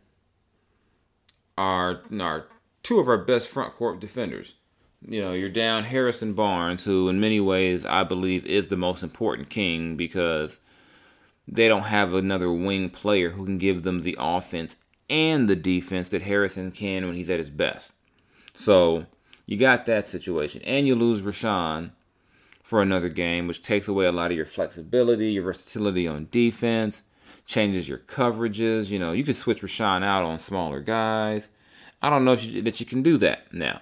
our 1.57 2.03
our 2.21 2.47
two 2.85 3.01
of 3.01 3.09
our 3.09 3.19
best 3.19 3.49
front 3.49 3.75
court 3.75 3.99
defenders. 3.99 4.55
You 5.07 5.23
know, 5.23 5.33
you're 5.33 5.49
down 5.49 5.85
Harrison 5.85 6.35
Barnes, 6.35 6.85
who 6.85 7.09
in 7.09 7.21
many 7.21 7.41
ways 7.41 7.85
I 7.85 8.05
believe 8.05 8.45
is 8.47 8.69
the 8.69 8.77
most 8.77 9.03
important 9.03 9.49
king 9.49 9.97
because 9.97 10.61
they 11.47 11.69
don't 11.69 11.85
have 11.85 12.13
another 12.13 12.53
wing 12.53 12.91
player 12.91 13.31
who 13.31 13.45
can 13.45 13.59
give 13.59 13.85
them 13.85 14.03
the 14.03 14.17
offense 14.19 14.77
and 15.09 15.49
the 15.49 15.57
defense 15.57 16.09
that 16.11 16.23
Harrison 16.23 16.71
can 16.71 17.07
when 17.07 17.15
he's 17.15 17.31
at 17.31 17.39
his 17.39 17.49
best. 17.49 17.93
So 18.55 19.07
you 19.47 19.57
got 19.57 19.87
that 19.87 20.07
situation. 20.07 20.61
And 20.63 20.87
you 20.87 20.95
lose 20.95 21.23
Richaun 21.23 21.93
for 22.63 22.83
another 22.83 23.09
game, 23.09 23.47
which 23.47 23.63
takes 23.63 23.89
away 23.89 24.05
a 24.05 24.13
lot 24.13 24.31
of 24.31 24.37
your 24.37 24.47
flexibility, 24.47 25.31
your 25.31 25.45
versatility 25.45 26.07
on 26.07 26.29
defense, 26.31 27.03
changes 27.47 27.89
your 27.89 27.99
coverages. 27.99 28.91
You 28.91 28.99
know, 28.99 29.13
you 29.13 29.25
can 29.25 29.33
switch 29.33 29.63
Richaun 29.63 30.05
out 30.05 30.25
on 30.25 30.39
smaller 30.39 30.81
guys. 30.81 31.49
I 32.03 32.11
don't 32.11 32.27
know 32.27 32.35
if 32.35 32.45
you, 32.45 32.61
that 32.63 32.79
you 32.79 32.85
can 32.85 33.03
do 33.03 33.17
that 33.19 33.53
now. 33.55 33.81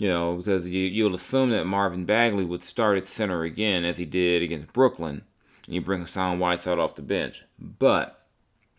You 0.00 0.08
know, 0.08 0.36
because 0.36 0.66
you, 0.66 0.80
you'll 0.80 1.14
assume 1.14 1.50
that 1.50 1.66
Marvin 1.66 2.06
Bagley 2.06 2.42
would 2.42 2.64
start 2.64 2.96
at 2.96 3.06
center 3.06 3.42
again 3.42 3.84
as 3.84 3.98
he 3.98 4.06
did 4.06 4.42
against 4.42 4.72
Brooklyn. 4.72 5.24
And 5.66 5.74
you 5.74 5.82
bring 5.82 6.00
Hassan 6.00 6.38
Whiteside 6.38 6.78
off 6.78 6.94
the 6.94 7.02
bench. 7.02 7.44
But 7.58 8.26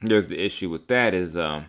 there's 0.01 0.25
the 0.25 0.43
issue 0.43 0.71
with 0.71 0.87
that 0.87 1.13
is 1.13 1.37
um, 1.37 1.67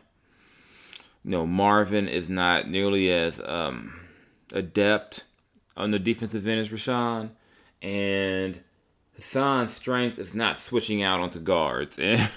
you 1.23 1.32
know 1.32 1.47
Marvin 1.47 2.09
is 2.09 2.30
not 2.30 2.71
nearly 2.71 3.12
as 3.12 3.42
um, 3.44 4.00
adept 4.54 5.25
on 5.76 5.90
the 5.90 5.99
defensive 5.99 6.47
end 6.47 6.59
as 6.59 6.71
Richaun, 6.71 7.32
and 7.82 8.59
Hassan's 9.16 9.75
strength 9.75 10.18
is 10.18 10.35
not 10.35 10.61
switching 10.61 11.02
out 11.02 11.21
onto 11.21 11.40
guards 11.40 11.99
and, 11.99 12.30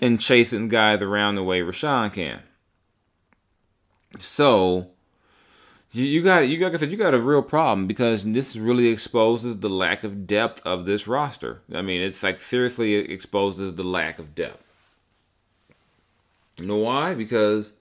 and 0.00 0.18
chasing 0.18 0.68
guys 0.68 1.02
around 1.02 1.34
the 1.34 1.44
way 1.44 1.60
Richaun 1.60 2.10
can. 2.10 2.40
So 4.18 4.92
you, 5.92 6.04
you 6.04 6.22
got 6.22 6.48
you 6.48 6.58
got 6.58 6.66
like 6.66 6.74
I 6.74 6.78
said 6.78 6.90
you 6.90 6.96
got 6.96 7.14
a 7.14 7.20
real 7.20 7.42
problem 7.42 7.86
because 7.86 8.22
this 8.24 8.56
really 8.56 8.88
exposes 8.88 9.60
the 9.60 9.70
lack 9.70 10.04
of 10.04 10.26
depth 10.26 10.60
of 10.66 10.84
this 10.84 11.06
roster. 11.06 11.62
I 11.74 11.82
mean, 11.82 12.00
it's 12.00 12.22
like 12.22 12.40
seriously 12.40 12.94
exposes 12.94 13.74
the 13.74 13.82
lack 13.82 14.18
of 14.18 14.34
depth. 14.34 14.64
You 16.58 16.66
know 16.66 16.76
why? 16.76 17.14
Because 17.14 17.72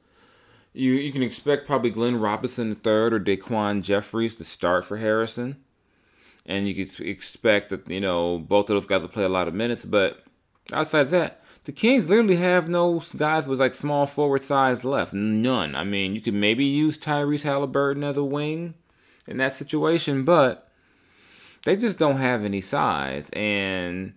you 0.74 0.94
you 0.94 1.12
can 1.12 1.24
expect 1.24 1.68
probably 1.68 1.90
Glenn 1.90 2.20
Robinson 2.20 2.70
III 2.70 2.92
or 2.92 3.20
Daquan 3.20 3.82
Jeffries 3.82 4.36
to 4.36 4.44
start 4.46 4.86
for 4.86 4.98
Harrison, 4.98 5.58
and 6.46 6.68
you 6.68 6.76
could 6.76 7.00
expect 7.02 7.70
that 7.72 7.90
you 7.90 8.00
know 8.00 8.38
both 8.38 8.70
of 8.70 8.76
those 8.76 8.88
guys 8.88 9.02
will 9.02 9.10
play 9.10 9.24
a 9.24 9.30
lot 9.30 9.50
of 9.50 9.54
minutes. 9.54 9.84
But 9.84 10.24
outside 10.72 11.10
that, 11.10 11.44
the 11.68 11.74
Kings 11.74 12.08
literally 12.08 12.38
have 12.38 12.70
no 12.70 13.04
guys 13.18 13.46
with 13.46 13.60
like 13.60 13.74
small 13.74 14.08
forward 14.08 14.42
size 14.42 14.86
left. 14.86 15.12
None. 15.12 15.76
I 15.76 15.84
mean, 15.84 16.16
you 16.16 16.22
could 16.22 16.34
maybe 16.34 16.64
use 16.64 16.98
Tyrese 16.98 17.44
Halliburton 17.44 18.06
as 18.06 18.16
a 18.16 18.24
wing 18.24 18.76
in 19.28 19.36
that 19.36 19.54
situation, 19.54 20.24
but 20.24 20.72
they 21.66 21.76
just 21.76 22.00
don't 22.00 22.20
have 22.20 22.46
any 22.46 22.62
size 22.62 23.30
and 23.34 24.14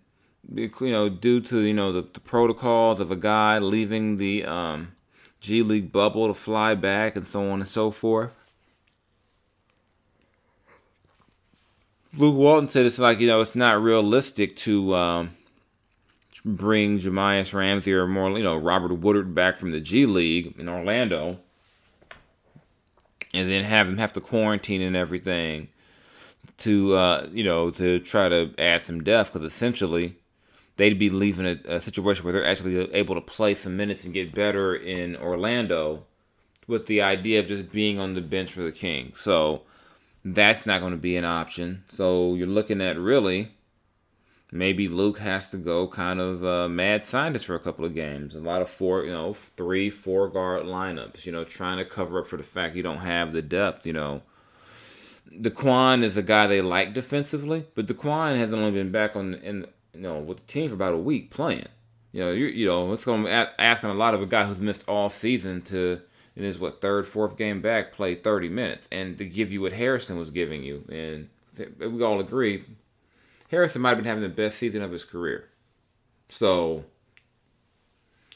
you 0.55 0.71
know, 0.81 1.09
due 1.09 1.41
to 1.41 1.59
you 1.59 1.75
know 1.75 1.91
the, 1.91 2.03
the 2.03 2.21
protocols 2.21 3.01
of 3.01 3.11
a 3.11 3.17
guy 3.17 3.59
leaving 3.59 4.19
the 4.19 4.45
um, 4.45 4.93
G 5.41 5.65
League 5.65 5.91
bubble 5.91 6.29
to 6.29 6.35
fly 6.35 6.77
back 6.77 7.17
and 7.17 7.27
so 7.27 7.51
on 7.51 7.59
and 7.59 7.69
so 7.69 7.91
forth. 7.91 8.33
Luke 12.17 12.37
Walton 12.37 12.69
said 12.69 12.87
it's 12.87 13.01
like 13.01 13.19
you 13.19 13.27
know 13.27 13.41
it's 13.41 13.57
not 13.57 13.83
realistic 13.83 14.57
to 14.59 14.95
um, 14.95 15.31
bring 16.45 17.01
Jahmi'us 17.01 17.53
Ramsey 17.53 17.93
or 17.93 18.07
more 18.07 18.31
you 18.39 18.45
know 18.45 18.57
Robert 18.57 18.95
Woodard 18.95 19.35
back 19.35 19.57
from 19.57 19.73
the 19.73 19.81
G 19.81 20.07
League 20.07 20.59
in 20.59 20.69
Orlando, 20.69 21.39
and 23.35 23.51
then 23.51 23.65
have 23.65 23.87
them 23.87 23.99
have 23.99 24.13
to 24.15 24.21
quarantine 24.21 24.83
and 24.83 24.97
everything 24.97 25.69
to 26.59 26.95
uh, 26.95 27.29
you 27.33 27.45
know 27.45 27.71
to 27.71 27.99
try 28.01 28.29
to 28.29 28.55
add 28.59 28.83
some 28.83 29.03
depth 29.03 29.33
because 29.33 29.47
essentially 29.47 30.17
they'd 30.77 30.99
be 30.99 31.11
leaving 31.11 31.47
a, 31.47 31.77
a, 31.77 31.81
situation 31.81 32.25
where 32.25 32.33
they're 32.33 32.47
actually 32.47 32.91
able 32.95 33.15
to 33.15 33.21
play 33.21 33.55
some 33.55 33.77
minutes 33.77 34.05
and 34.05 34.15
get 34.15 34.35
better 34.35 34.75
in 34.75 35.15
Orlando 35.17 36.05
with 36.67 36.87
the 36.87 37.03
idea 37.03 37.41
of 37.41 37.47
just 37.47 37.71
being 37.71 37.99
on 37.99 38.15
the 38.15 38.21
bench 38.23 38.53
for 38.53 38.63
the 38.63 38.73
King. 38.73 39.13
So 39.17 39.63
that's 40.25 40.65
not 40.65 40.81
going 40.81 40.93
to 40.93 40.99
be 40.99 41.17
an 41.17 41.25
option. 41.25 41.85
So 41.89 42.35
you're 42.35 42.47
looking 42.47 42.81
at 42.81 42.99
really 42.99 43.51
maybe 44.53 44.89
Luke 44.89 45.19
has 45.19 45.49
to 45.51 45.57
go 45.57 45.87
kind 45.89 46.21
of 46.21 46.45
uh, 46.45 46.69
mad 46.69 47.05
scientist 47.05 47.47
for 47.47 47.55
a 47.55 47.61
couple 47.61 47.85
of 47.85 47.95
games. 47.95 48.35
A 48.35 48.41
lot 48.41 48.63
of 48.63 48.71
four, 48.71 49.05
you 49.05 49.13
know, 49.13 49.35
three, 49.35 49.91
four 49.91 50.29
guard 50.29 50.65
lineups, 50.65 51.27
you 51.27 51.33
know, 51.33 51.45
trying 51.45 51.79
to 51.79 51.85
cover 51.85 52.21
up 52.21 52.27
for 52.27 52.37
the 52.37 52.43
fact 52.43 52.77
you 52.77 52.83
don't 52.83 52.99
have 52.99 53.33
the 53.33 53.43
depth, 53.43 53.87
you 53.87 53.93
know. 53.93 54.23
Daquan 55.33 56.03
is 56.03 56.17
a 56.17 56.23
guy 56.23 56.47
they 56.47 56.61
like 56.61 56.93
defensively, 56.93 57.67
but 57.75 57.87
Daquan 57.87 58.37
hasn't 58.37 58.61
only 58.61 58.73
been 58.73 58.91
back 58.91 59.15
on 59.15 59.35
in 59.35 59.67
you 59.95 60.01
know, 60.01 60.19
with 60.19 60.39
the 60.39 60.47
team 60.53 60.69
for 60.69 60.75
about 60.75 60.95
a 60.95 60.99
week 60.99 61.31
playing. 61.31 61.69
You 62.13 62.25
know, 62.25 62.33
you 62.33 62.47
you 62.47 62.67
know, 62.67 62.93
it's 62.93 63.05
going 63.05 63.25
to 63.25 63.29
be 63.29 63.63
asking 63.63 63.91
a 63.91 63.95
lot 63.95 64.15
of 64.15 64.23
a 64.23 64.27
guy 64.27 64.45
who's 64.45 64.61
missed 64.61 64.85
all 64.89 65.09
season 65.09 65.63
to 65.63 66.01
in 66.37 66.43
his 66.45 66.59
what 66.59 66.81
third, 66.81 67.07
fourth 67.07 67.37
game 67.37 67.61
back 67.61 67.93
play 67.93 68.15
30 68.15 68.49
minutes 68.49 68.89
and 68.91 69.19
to 69.19 69.25
give 69.25 69.53
you 69.53 69.61
what 69.61 69.73
Harrison 69.73 70.19
was 70.19 70.31
giving 70.31 70.63
you. 70.63 70.85
And 70.89 71.29
we 71.79 72.03
all 72.03 72.21
agree, 72.21 72.65
Harrison 73.51 73.83
might 73.83 73.91
have 73.91 73.99
been 73.99 74.07
having 74.07 74.23
the 74.23 74.29
best 74.29 74.59
season 74.59 74.83
of 74.83 74.93
his 74.93 75.05
career. 75.05 75.49
So 76.29 76.85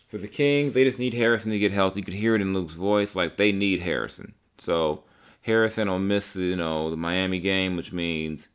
for 0.09 0.19
the 0.19 0.29
Kings, 0.29 0.75
they 0.75 0.85
just 0.85 0.99
need 0.99 1.15
Harrison 1.15 1.53
to 1.53 1.59
get 1.59 1.73
healthy. 1.73 2.01
You 2.01 2.05
could 2.05 2.15
hear 2.15 2.35
it 2.35 2.41
in 2.41 2.53
Luke's 2.53 2.75
voice, 2.75 3.15
like 3.15 3.37
they 3.37 3.53
need 3.53 3.81
Harrison. 3.83 4.35
So 4.59 5.05
Harrison 5.43 5.89
will 5.89 5.99
miss, 5.99 6.35
you 6.37 6.57
know, 6.57 6.91
the 6.91 6.97
Miami 6.97 7.39
game, 7.39 7.77
which 7.77 7.93
means 7.93 8.49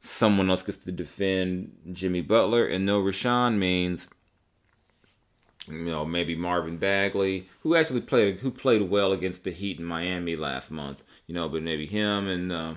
someone 0.00 0.50
else 0.50 0.62
gets 0.62 0.78
to 0.78 0.92
defend 0.92 1.76
Jimmy 1.92 2.20
Butler, 2.20 2.66
and 2.66 2.84
no 2.84 3.02
Richaun 3.02 3.56
means 3.56 4.06
you 5.66 5.84
know 5.84 6.04
maybe 6.04 6.36
Marvin 6.36 6.76
Bagley, 6.76 7.48
who 7.60 7.74
actually 7.74 8.02
played 8.02 8.38
who 8.38 8.50
played 8.50 8.82
well 8.82 9.12
against 9.12 9.44
the 9.44 9.50
Heat 9.50 9.78
in 9.78 9.84
Miami 9.84 10.36
last 10.36 10.70
month. 10.70 11.02
You 11.26 11.34
know, 11.34 11.48
but 11.48 11.62
maybe 11.62 11.86
him 11.86 12.28
and 12.28 12.52
uh, 12.52 12.74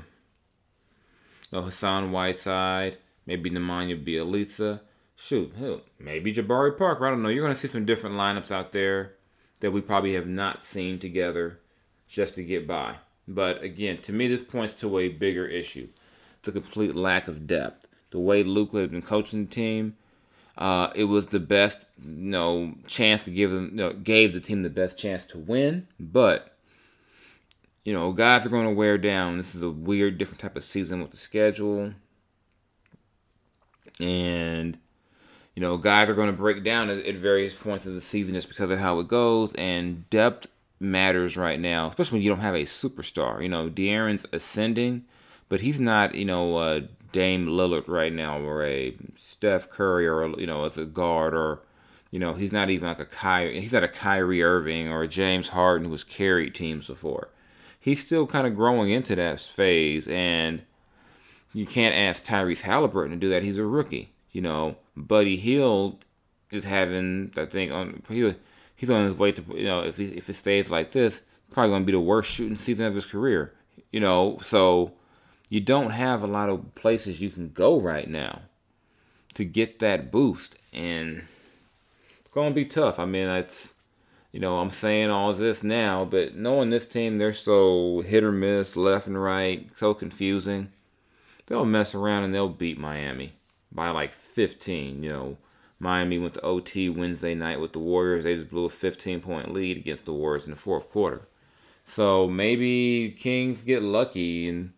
you 1.52 1.60
know, 1.60 1.62
Hassan 1.64 2.12
Whiteside, 2.12 2.98
maybe 3.28 3.52
Nemanja 3.52 4.04
Bjelica. 4.04 4.80
Shoot, 5.16 5.54
hell, 5.58 5.82
maybe 6.00 6.34
Jabari 6.34 6.78
Parker. 6.78 7.06
I 7.06 7.10
don't 7.10 7.22
know. 7.22 7.30
You're 7.30 7.44
going 7.44 7.54
to 7.54 7.60
see 7.60 7.68
some 7.68 7.86
different 7.86 8.16
lineups 8.16 8.52
out 8.52 8.72
there 8.72 9.14
that 9.60 9.72
we 9.72 9.82
probably 9.82 10.14
have 10.14 10.28
not 10.28 10.64
seen 10.64 11.00
together 11.00 11.60
just 12.08 12.36
to 12.36 12.44
get 12.44 12.68
by. 12.68 12.96
But 13.28 13.62
again, 13.62 14.02
to 14.04 14.14
me, 14.14 14.28
this 14.28 14.44
points 14.44 14.74
to 14.76 15.00
a 15.00 15.10
bigger 15.10 15.46
issue 15.46 15.90
the 16.44 16.52
complete 16.52 16.96
lack 16.96 17.28
of 17.28 17.46
depth. 17.46 17.88
The 18.12 18.20
way 18.20 18.42
Luke 18.42 18.74
had 18.74 18.92
been 18.92 19.02
coaching 19.02 19.46
the 19.46 19.52
team, 19.52 19.98
uh, 20.58 20.92
it 20.96 21.04
was 21.04 21.28
the 21.28 21.42
best, 21.42 21.86
you 22.02 22.14
know, 22.14 22.74
chance 22.88 23.24
to 23.24 23.32
give 23.32 23.52
them, 23.52 23.72
you 23.72 23.76
know, 23.76 23.94
gave 23.94 24.34
the 24.34 24.40
team 24.40 24.64
the 24.64 24.70
best 24.70 24.98
chance 24.98 25.26
to 25.26 25.38
win. 25.38 25.88
But 26.00 26.58
you 27.84 27.94
know, 27.94 28.12
guys 28.12 28.46
are 28.46 28.50
going 28.50 28.66
to 28.66 28.74
wear 28.74 28.98
down. 28.98 29.38
This 29.38 29.56
is 29.56 29.62
a 29.62 29.70
weird, 29.70 30.18
different 30.18 30.42
type 30.42 30.58
of 30.58 30.64
season 30.66 31.02
with 31.02 31.12
the 31.12 31.18
schedule, 31.18 31.94
and 34.00 34.78
you 35.56 35.62
know, 35.62 35.78
guys 35.78 36.08
are 36.08 36.14
going 36.14 36.30
to 36.30 36.38
break 36.38 36.64
down 36.64 36.90
at, 36.90 37.04
at 37.06 37.16
various 37.16 37.54
points 37.54 37.88
of 37.88 37.96
the 37.96 38.02
season 38.02 38.36
just 38.36 38.48
because 38.48 38.70
of 38.70 38.78
how 38.78 39.00
it 39.00 39.08
goes. 39.08 39.54
And 39.56 40.08
depth 40.12 40.48
matters 40.80 41.36
right 41.36 41.60
now, 41.60 41.88
especially 41.88 42.18
when 42.18 42.24
you 42.24 42.30
don't 42.30 42.42
have 42.42 42.54
a 42.54 42.64
superstar. 42.66 43.42
You 43.42 43.50
know, 43.50 43.68
De'Aaron's 43.68 44.26
ascending 44.32 45.06
but 45.50 45.62
he's 45.62 45.80
not, 45.80 46.16
you 46.16 46.26
know, 46.26 46.58
uh, 46.58 46.82
Dame 47.12 47.48
Lillard 47.48 47.88
right 47.88 48.12
now 48.12 48.40
or 48.40 48.64
a 48.64 48.96
Steph 49.16 49.70
Curry 49.70 50.08
or, 50.08 50.28
you 50.40 50.46
know, 50.46 50.66
as 50.66 50.78
a 50.78 50.86
guard 50.86 51.34
or, 51.34 51.62
you 52.12 52.20
know, 52.20 52.34
he's 52.34 52.52
not 52.52 52.70
even 52.70 52.88
like 52.88 53.00
a 53.00 53.06
Kyrie, 53.06 53.62
he's 53.62 53.72
not 53.72 53.84
a 53.84 53.88
Kyrie 53.88 54.44
Irving 54.44 54.90
or 54.90 55.04
a 55.04 55.08
James 55.08 55.50
Harden 55.50 55.86
who 55.86 55.92
has 55.92 56.04
carried 56.04 56.54
teams 56.54 56.88
before. 56.88 57.30
he's 57.80 58.06
still 58.06 58.28
kind 58.28 58.46
of 58.46 58.56
growing 58.56 58.90
into 58.90 59.16
that 59.16 59.40
phase, 59.40 60.08
and 60.10 60.64
you 61.58 61.66
can't 61.66 61.96
ask 61.96 62.24
Tyrese 62.24 62.62
Halliburton 62.62 63.14
to 63.14 63.18
do 63.18 63.32
that. 63.32 63.42
He's 63.42 63.58
a 63.58 63.66
rookie. 63.66 64.12
You 64.32 64.42
know, 64.42 64.76
Buddy 64.96 65.38
Hield 65.38 66.06
is 66.52 66.66
having, 66.66 67.34
I 67.36 67.46
think, 67.46 67.72
on 67.72 68.04
he, 68.08 68.36
he's 68.76 68.92
on 68.92 69.06
his 69.06 69.16
way 69.16 69.32
to, 69.32 69.44
you 69.58 69.64
know, 69.64 69.80
if 69.80 69.98
he, 69.98 70.06
if 70.06 70.30
it 70.30 70.36
stays 70.36 70.70
like 70.70 70.92
this, 70.92 71.24
probably 71.50 71.72
going 71.72 71.82
to 71.82 71.86
be 71.88 71.94
the 71.94 72.00
worst 72.00 72.30
shooting 72.30 72.58
season 72.58 72.86
of 72.86 72.94
his 72.94 73.08
career. 73.08 73.56
You 73.92 74.00
know, 74.00 74.38
so 74.44 74.92
you 75.50 75.60
don't 75.60 75.90
have 75.90 76.22
a 76.22 76.28
lot 76.28 76.50
of 76.50 76.76
places 76.76 77.22
you 77.22 77.32
can 77.32 77.50
go 77.50 77.80
right 77.80 78.08
now 78.08 78.42
to 79.34 79.44
get 79.44 79.80
that 79.80 80.12
boost, 80.12 80.58
and 80.72 81.24
it's 82.20 82.30
going 82.32 82.52
to 82.52 82.56
be 82.56 82.66
tough. 82.66 83.00
I 83.00 83.06
mean, 83.06 83.30
it's 83.30 83.74
you 84.32 84.40
know, 84.40 84.60
I'm 84.60 84.70
saying 84.70 85.10
all 85.10 85.34
this 85.34 85.64
now, 85.64 86.06
but 86.06 86.36
knowing 86.36 86.70
this 86.70 86.86
team, 86.86 87.18
they're 87.18 87.34
so 87.34 88.02
hit 88.02 88.24
or 88.24 88.32
miss, 88.32 88.78
left 88.78 89.08
and 89.08 89.20
right, 89.20 89.68
so 89.76 89.96
confusing. 89.96 90.70
They'll 91.48 91.66
mess 91.66 91.96
around 91.96 92.24
and 92.24 92.34
they'll 92.34 92.50
beat 92.50 92.78
Miami 92.78 93.34
by 93.72 93.90
like 93.90 94.14
15. 94.14 95.04
You 95.04 95.10
know, 95.10 95.38
Miami 95.80 96.20
went 96.20 96.36
to 96.36 96.42
OT 96.42 96.90
Wednesday 96.90 97.34
night 97.34 97.60
with 97.60 97.74
the 97.74 97.80
Warriors. 97.80 98.24
They 98.24 98.36
just 98.36 98.50
blew 98.50 98.66
a 98.66 98.70
15 98.70 99.22
point 99.22 99.54
lead 99.54 99.78
against 99.78 100.06
the 100.06 100.14
Warriors 100.14 100.46
in 100.46 100.52
the 100.52 100.58
fourth 100.58 100.90
quarter. 100.90 101.28
So 101.86 102.28
maybe 102.28 103.16
Kings 103.18 103.64
get 103.64 103.82
lucky 103.82 104.48
and 104.50 104.74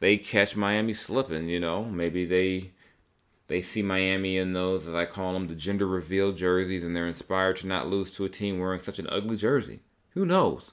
they 0.00 0.16
catch 0.16 0.56
Miami 0.56 0.94
slipping. 0.94 1.48
You 1.48 1.60
know, 1.60 1.84
maybe 1.84 2.24
they 2.24 2.72
they 3.46 3.62
see 3.62 3.82
Miami 3.82 4.38
in 4.38 4.52
those, 4.52 4.88
as 4.88 4.94
I 4.94 5.04
call 5.04 5.34
them, 5.34 5.48
the 5.48 5.54
gender 5.54 5.86
reveal 5.86 6.32
jerseys, 6.32 6.82
and 6.82 6.96
they're 6.96 7.06
inspired 7.06 7.56
to 7.58 7.66
not 7.66 7.88
lose 7.88 8.10
to 8.12 8.24
a 8.24 8.28
team 8.28 8.58
wearing 8.58 8.80
such 8.80 8.98
an 8.98 9.06
ugly 9.10 9.36
jersey. 9.36 9.80
Who 10.10 10.24
knows? 10.24 10.72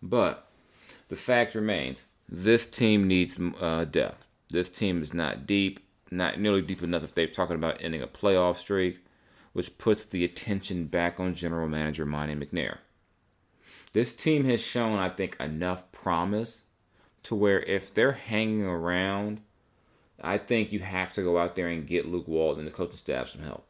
But 0.00 0.48
the 1.08 1.16
fact 1.16 1.54
remains 1.54 2.06
this 2.28 2.66
team 2.66 3.08
needs 3.08 3.38
uh, 3.60 3.84
depth. 3.84 4.28
This 4.52 4.70
team 4.70 5.02
is 5.02 5.12
not 5.12 5.46
deep, 5.46 5.80
not 6.10 6.38
nearly 6.38 6.62
deep 6.62 6.82
enough 6.82 7.02
if 7.02 7.14
they're 7.14 7.26
talking 7.26 7.56
about 7.56 7.78
ending 7.80 8.02
a 8.02 8.06
playoff 8.06 8.56
streak, 8.56 9.04
which 9.52 9.76
puts 9.78 10.04
the 10.04 10.24
attention 10.24 10.86
back 10.86 11.18
on 11.18 11.34
general 11.34 11.68
manager 11.68 12.06
Monte 12.06 12.34
McNair. 12.34 12.78
This 13.92 14.14
team 14.14 14.44
has 14.44 14.62
shown, 14.62 14.98
I 14.98 15.08
think, 15.08 15.36
enough 15.40 15.90
promise 15.90 16.64
to 17.24 17.34
where 17.34 17.60
if 17.60 17.92
they're 17.92 18.12
hanging 18.12 18.64
around 18.64 19.40
I 20.22 20.38
think 20.38 20.72
you 20.72 20.80
have 20.80 21.12
to 21.14 21.22
go 21.22 21.38
out 21.38 21.56
there 21.56 21.68
and 21.68 21.86
get 21.86 22.06
Luke 22.06 22.28
Walton 22.28 22.60
and 22.60 22.68
the 22.68 22.72
coaching 22.72 22.96
staff 22.96 23.30
some 23.30 23.42
help. 23.42 23.68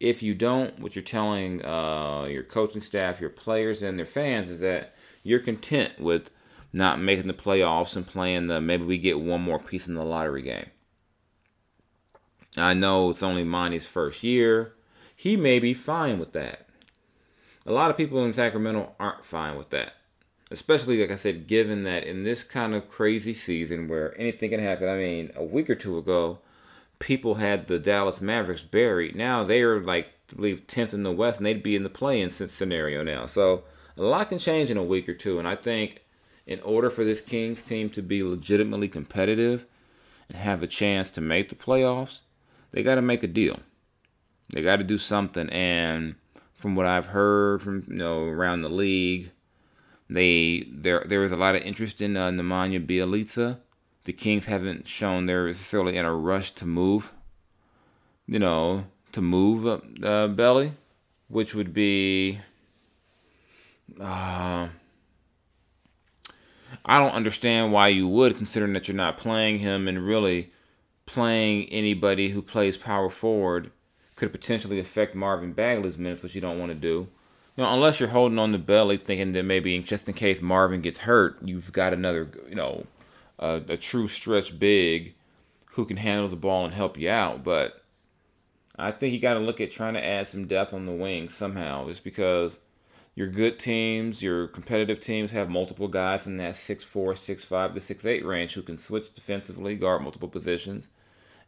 If 0.00 0.22
you 0.22 0.34
don't, 0.34 0.80
what 0.80 0.96
you're 0.96 1.04
telling 1.04 1.64
uh, 1.64 2.24
your 2.24 2.42
coaching 2.42 2.80
staff, 2.80 3.20
your 3.20 3.30
players, 3.30 3.82
and 3.82 3.98
their 3.98 4.06
fans 4.06 4.50
is 4.50 4.60
that 4.60 4.94
you're 5.22 5.38
content 5.38 6.00
with 6.00 6.30
not 6.72 7.00
making 7.00 7.26
the 7.26 7.34
playoffs 7.34 7.96
and 7.96 8.06
playing 8.06 8.46
the 8.46 8.60
maybe 8.60 8.84
we 8.84 8.98
get 8.98 9.20
one 9.20 9.42
more 9.42 9.58
piece 9.58 9.88
in 9.88 9.94
the 9.94 10.04
lottery 10.04 10.42
game. 10.42 10.70
I 12.56 12.74
know 12.74 13.10
it's 13.10 13.22
only 13.22 13.44
Monte's 13.44 13.86
first 13.86 14.22
year. 14.22 14.74
He 15.14 15.36
may 15.36 15.58
be 15.58 15.74
fine 15.74 16.18
with 16.18 16.32
that. 16.32 16.66
A 17.64 17.72
lot 17.72 17.90
of 17.90 17.96
people 17.96 18.24
in 18.24 18.34
Sacramento 18.34 18.92
aren't 18.98 19.24
fine 19.24 19.56
with 19.56 19.70
that 19.70 19.94
especially 20.52 21.00
like 21.00 21.10
I 21.10 21.16
said, 21.16 21.46
given 21.46 21.84
that 21.84 22.04
in 22.04 22.24
this 22.24 22.44
kind 22.44 22.74
of 22.74 22.88
crazy 22.88 23.32
season 23.32 23.88
where 23.88 24.18
anything 24.20 24.50
can 24.50 24.60
happen. 24.60 24.88
I 24.88 24.98
mean, 24.98 25.32
a 25.34 25.42
week 25.42 25.70
or 25.70 25.74
two 25.74 25.96
ago, 25.96 26.40
people 26.98 27.36
had 27.36 27.66
the 27.66 27.78
Dallas 27.78 28.20
Mavericks 28.20 28.60
buried. 28.60 29.16
Now 29.16 29.42
they 29.42 29.62
are 29.62 29.80
like 29.80 30.08
I 30.30 30.36
believe 30.36 30.66
tenth 30.66 30.94
in 30.94 31.02
the 31.02 31.10
West, 31.10 31.38
and 31.38 31.46
they'd 31.46 31.62
be 31.62 31.74
in 31.74 31.82
the 31.82 31.90
play-in 31.90 32.30
scenario 32.30 33.02
now. 33.02 33.26
So 33.26 33.64
a 33.96 34.02
lot 34.02 34.28
can 34.28 34.38
change 34.38 34.70
in 34.70 34.76
a 34.76 34.84
week 34.84 35.08
or 35.08 35.14
two, 35.14 35.38
and 35.38 35.48
I 35.48 35.56
think 35.56 36.01
in 36.46 36.60
order 36.60 36.90
for 36.90 37.04
this 37.04 37.20
Kings 37.20 37.62
team 37.62 37.90
to 37.90 38.02
be 38.02 38.22
legitimately 38.22 38.88
competitive 38.88 39.66
and 40.28 40.38
have 40.38 40.62
a 40.62 40.66
chance 40.66 41.10
to 41.12 41.20
make 41.20 41.48
the 41.48 41.54
playoffs, 41.54 42.20
they 42.72 42.82
got 42.82 42.96
to 42.96 43.02
make 43.02 43.22
a 43.22 43.28
deal. 43.28 43.60
They 44.50 44.62
got 44.62 44.76
to 44.76 44.84
do 44.84 44.98
something, 44.98 45.48
and 45.50 46.16
from 46.54 46.74
what 46.74 46.86
I've 46.86 47.06
heard 47.06 47.62
from 47.62 47.84
you 47.88 47.96
know 47.96 48.24
around 48.24 48.62
the 48.62 48.68
league 48.68 49.30
they 50.12 50.66
there 50.70 51.04
there 51.06 51.24
is 51.24 51.32
a 51.32 51.36
lot 51.36 51.54
of 51.54 51.62
interest 51.62 52.00
in 52.00 52.16
uh, 52.16 52.30
Nemanja 52.30 52.84
Bjelica. 52.84 53.58
The 54.04 54.12
Kings 54.12 54.46
haven't 54.46 54.88
shown 54.88 55.26
they're 55.26 55.46
necessarily 55.46 55.96
in 55.96 56.04
a 56.04 56.14
rush 56.14 56.50
to 56.52 56.66
move. 56.66 57.12
You 58.26 58.38
know, 58.38 58.86
to 59.12 59.20
move 59.20 59.66
uh, 59.66 60.28
Belly, 60.28 60.74
which 61.28 61.54
would 61.54 61.72
be. 61.72 62.40
Uh, 64.00 64.68
I 66.84 66.98
don't 66.98 67.14
understand 67.14 67.72
why 67.72 67.88
you 67.88 68.08
would, 68.08 68.36
considering 68.36 68.72
that 68.72 68.88
you're 68.88 68.96
not 68.96 69.16
playing 69.16 69.58
him 69.58 69.86
and 69.88 70.06
really 70.06 70.50
playing 71.06 71.68
anybody 71.68 72.30
who 72.30 72.42
plays 72.42 72.76
power 72.76 73.10
forward 73.10 73.70
could 74.16 74.32
potentially 74.32 74.78
affect 74.78 75.14
Marvin 75.14 75.52
Bagley's 75.52 75.98
minutes, 75.98 76.22
which 76.22 76.34
you 76.34 76.40
don't 76.40 76.58
want 76.58 76.70
to 76.70 76.76
do 76.76 77.08
you 77.56 77.64
know, 77.64 77.74
unless 77.74 78.00
you're 78.00 78.08
holding 78.08 78.38
on 78.38 78.52
to 78.52 78.58
Belly, 78.58 78.96
thinking 78.96 79.32
that 79.32 79.42
maybe 79.42 79.78
just 79.80 80.08
in 80.08 80.14
case 80.14 80.40
Marvin 80.40 80.80
gets 80.80 80.98
hurt, 80.98 81.36
you've 81.42 81.72
got 81.72 81.92
another, 81.92 82.30
you 82.48 82.54
know, 82.54 82.86
a, 83.38 83.60
a 83.68 83.76
true 83.76 84.08
stretch 84.08 84.58
big 84.58 85.14
who 85.72 85.84
can 85.84 85.98
handle 85.98 86.28
the 86.28 86.36
ball 86.36 86.64
and 86.64 86.74
help 86.74 86.98
you 86.98 87.10
out. 87.10 87.44
But 87.44 87.82
I 88.76 88.90
think 88.90 89.12
you 89.12 89.20
got 89.20 89.34
to 89.34 89.40
look 89.40 89.60
at 89.60 89.70
trying 89.70 89.94
to 89.94 90.04
add 90.04 90.28
some 90.28 90.46
depth 90.46 90.72
on 90.72 90.86
the 90.86 90.92
wing 90.92 91.28
somehow, 91.28 91.86
just 91.88 92.04
because 92.04 92.60
your 93.14 93.26
good 93.26 93.58
teams, 93.58 94.22
your 94.22 94.46
competitive 94.48 95.00
teams 95.00 95.32
have 95.32 95.50
multiple 95.50 95.88
guys 95.88 96.26
in 96.26 96.38
that 96.38 96.54
6'4, 96.54 97.14
6'5 97.14 97.74
to 97.74 97.80
6'8 97.80 98.24
range 98.24 98.54
who 98.54 98.62
can 98.62 98.78
switch 98.78 99.12
defensively, 99.14 99.74
guard 99.74 100.02
multiple 100.02 100.28
positions. 100.28 100.88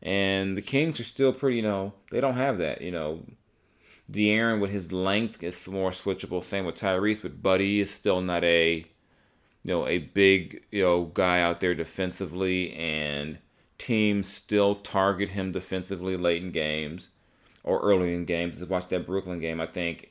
And 0.03 0.57
the 0.57 0.63
Kings 0.63 1.01
are 1.01 1.05
still 1.05 1.33
pretty, 1.33 1.57
you 1.57 1.63
know, 1.63 1.95
they 2.11 2.21
don't 2.21 2.37
have 2.37 2.59
that, 2.59 2.83
you 2.83 2.91
know. 2.91 3.25
De'Aaron 4.11 4.61
with 4.61 4.71
his 4.71 4.93
length 4.93 5.43
is 5.43 5.67
more 5.67 5.91
switchable. 5.91 6.45
Same 6.45 6.67
with 6.67 6.75
Tyrese, 6.75 7.23
but 7.23 7.43
Buddy 7.43 7.81
is 7.81 7.91
still 7.91 8.21
not 8.21 8.45
a 8.45 8.87
you 9.63 9.73
know 9.73 9.87
a 9.87 9.97
big 9.99 10.63
you 10.71 10.83
know 10.83 11.05
guy 11.05 11.41
out 11.41 11.61
there 11.61 11.75
defensively, 11.75 12.75
and 12.75 13.39
teams 13.79 14.29
still 14.29 14.75
target 14.75 15.31
him 15.31 15.53
defensively 15.53 16.19
late 16.19 16.43
in 16.43 16.53
games 16.53 17.09
or 17.63 17.81
early 17.81 18.15
in 18.15 18.27
games. 18.27 18.63
Watch 18.63 18.89
that 18.89 19.07
Brooklyn 19.07 19.41
game, 19.41 19.59
I 19.61 19.67
think 19.67 20.11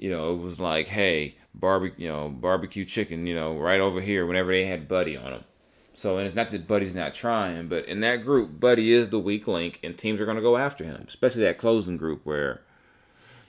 you 0.00 0.10
know 0.10 0.32
it 0.32 0.38
was 0.38 0.58
like, 0.58 0.88
hey, 0.88 1.36
barbecue, 1.54 2.06
you 2.06 2.08
know, 2.10 2.28
barbecue 2.28 2.84
chicken, 2.84 3.26
you 3.26 3.34
know, 3.34 3.56
right 3.56 3.80
over 3.80 4.00
here. 4.00 4.26
Whenever 4.26 4.50
they 4.50 4.66
had 4.66 4.88
Buddy 4.88 5.16
on 5.16 5.30
them. 5.30 5.44
So, 5.92 6.16
and 6.16 6.26
it's 6.26 6.34
not 6.34 6.50
that 6.52 6.66
Buddy's 6.66 6.94
not 6.94 7.14
trying, 7.14 7.68
but 7.68 7.84
in 7.84 8.00
that 8.00 8.24
group, 8.24 8.58
Buddy 8.58 8.92
is 8.92 9.10
the 9.10 9.18
weak 9.18 9.46
link, 9.46 9.78
and 9.82 9.98
teams 9.98 10.20
are 10.20 10.24
going 10.24 10.36
to 10.36 10.42
go 10.42 10.56
after 10.56 10.82
him, 10.82 11.04
especially 11.06 11.42
that 11.44 11.58
closing 11.58 11.98
group 11.98 12.22
where 12.24 12.62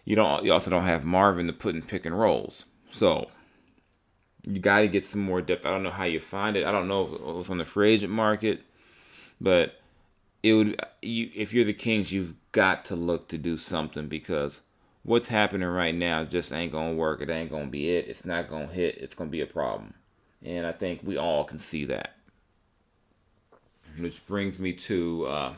you 0.04 0.16
don't 0.16 0.44
you 0.44 0.52
also 0.52 0.70
don't 0.70 0.86
have 0.86 1.06
Marvin 1.06 1.48
to 1.48 1.54
put 1.54 1.76
in 1.76 1.82
pick 1.82 2.06
and 2.06 2.20
rolls. 2.20 2.66
So 2.92 3.30
you 4.46 4.60
got 4.60 4.82
to 4.82 4.88
get 4.88 5.06
some 5.06 5.22
more 5.22 5.42
depth. 5.42 5.66
I 5.66 5.72
don't 5.72 5.84
know 5.84 5.92
how 5.92 6.04
you 6.04 6.20
find 6.20 6.58
it. 6.58 6.66
I 6.66 6.72
don't 6.72 6.88
know 6.90 7.04
if 7.04 7.14
it 7.14 7.22
was 7.22 7.50
on 7.50 7.60
the 7.60 7.66
free 7.66 7.94
agent 7.94 8.12
market, 8.12 8.62
but 9.40 9.76
it 10.44 10.54
would. 10.54 10.84
You, 11.02 11.30
if 11.34 11.54
you're 11.54 11.66
the 11.66 11.74
Kings, 11.74 12.12
you've 12.12 12.36
got 12.52 12.84
to 12.86 12.96
look 12.96 13.30
to 13.30 13.38
do 13.38 13.58
something 13.58 14.08
because 14.08 14.62
what's 15.04 15.28
happening 15.28 15.68
right 15.68 15.96
now 15.96 16.24
just 16.24 16.52
ain't 16.52 16.72
gonna 16.72 16.94
work. 16.94 17.22
It 17.22 17.30
ain't 17.30 17.52
gonna 17.52 17.68
be 17.68 17.96
it. 17.96 18.08
It's 18.08 18.26
not 18.26 18.50
gonna 18.50 18.68
hit. 18.68 18.98
It's 18.98 19.16
gonna 19.16 19.30
be 19.30 19.42
a 19.42 19.48
problem, 19.48 19.94
and 20.44 20.66
I 20.66 20.72
think 20.72 21.02
we 21.04 21.18
all 21.18 21.44
can 21.44 21.60
see 21.60 21.86
that. 21.86 22.16
Which 23.98 24.26
brings 24.26 24.58
me 24.58 24.74
to 24.74 25.26
uh, 25.26 25.54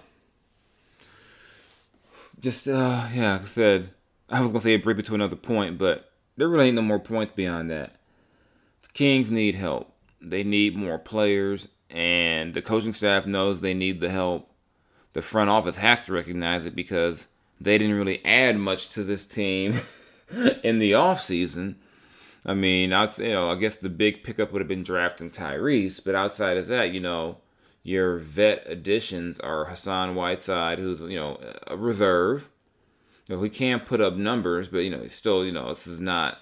just 2.39 2.67
uh, 2.67 3.07
yeah, 3.13 3.33
like 3.33 3.41
I 3.43 3.45
said 3.45 3.89
I 4.29 4.41
was 4.41 4.51
gonna 4.51 4.61
say 4.61 4.73
a 4.73 4.77
break 4.77 5.03
to 5.03 5.15
another 5.15 5.35
point, 5.35 5.77
but 5.77 6.11
there 6.37 6.47
really 6.47 6.67
ain't 6.67 6.75
no 6.75 6.81
more 6.81 6.99
points 6.99 7.33
beyond 7.35 7.69
that. 7.69 7.97
The 8.81 8.89
Kings 8.93 9.29
need 9.29 9.55
help. 9.55 9.93
They 10.21 10.43
need 10.43 10.75
more 10.75 10.97
players, 10.97 11.67
and 11.89 12.53
the 12.53 12.61
coaching 12.61 12.93
staff 12.93 13.25
knows 13.25 13.61
they 13.61 13.73
need 13.73 13.99
the 13.99 14.09
help. 14.09 14.49
The 15.13 15.21
front 15.21 15.51
office 15.51 15.77
has 15.77 16.05
to 16.05 16.13
recognize 16.13 16.65
it 16.65 16.75
because 16.75 17.27
they 17.63 17.77
didn't 17.77 17.95
really 17.95 18.23
add 18.25 18.57
much 18.57 18.89
to 18.89 19.03
this 19.03 19.25
team 19.25 19.79
in 20.63 20.79
the 20.79 20.91
offseason. 20.91 21.75
I 22.45 22.53
mean, 22.53 22.91
I'd, 22.91 23.17
you 23.17 23.31
know, 23.31 23.49
I 23.49 23.55
guess 23.55 23.77
the 23.77 23.89
big 23.89 24.23
pickup 24.23 24.51
would 24.51 24.61
have 24.61 24.67
been 24.67 24.83
drafting 24.83 25.31
Tyrese, 25.31 26.03
but 26.03 26.15
outside 26.15 26.57
of 26.57 26.67
that, 26.67 26.91
you 26.91 26.99
know, 26.99 27.37
your 27.83 28.17
vet 28.17 28.63
additions 28.65 29.39
are 29.39 29.65
Hassan 29.65 30.15
Whiteside, 30.15 30.79
who's 30.79 31.01
you 31.01 31.19
know 31.19 31.39
a 31.67 31.77
reserve, 31.77 32.49
you 33.27 33.35
know, 33.35 33.43
he 33.43 33.49
can 33.49 33.79
put 33.79 34.01
up 34.01 34.15
numbers, 34.15 34.67
but 34.67 34.79
you 34.79 34.89
know, 34.89 35.01
he's 35.01 35.13
still, 35.13 35.45
you 35.45 35.51
know, 35.51 35.69
this 35.69 35.87
is 35.87 36.01
not 36.01 36.39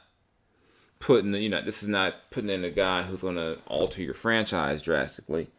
putting, 1.00 1.34
you 1.36 1.50
know, 1.50 1.62
this 1.62 1.84
is 1.84 1.90
not 1.90 2.16
putting 2.32 2.50
in 2.50 2.64
a 2.64 2.70
guy 2.72 3.04
who's 3.04 3.22
going 3.22 3.36
to 3.36 3.58
alter 3.68 4.02
your 4.02 4.14
franchise 4.14 4.82
drastically. 4.82 5.50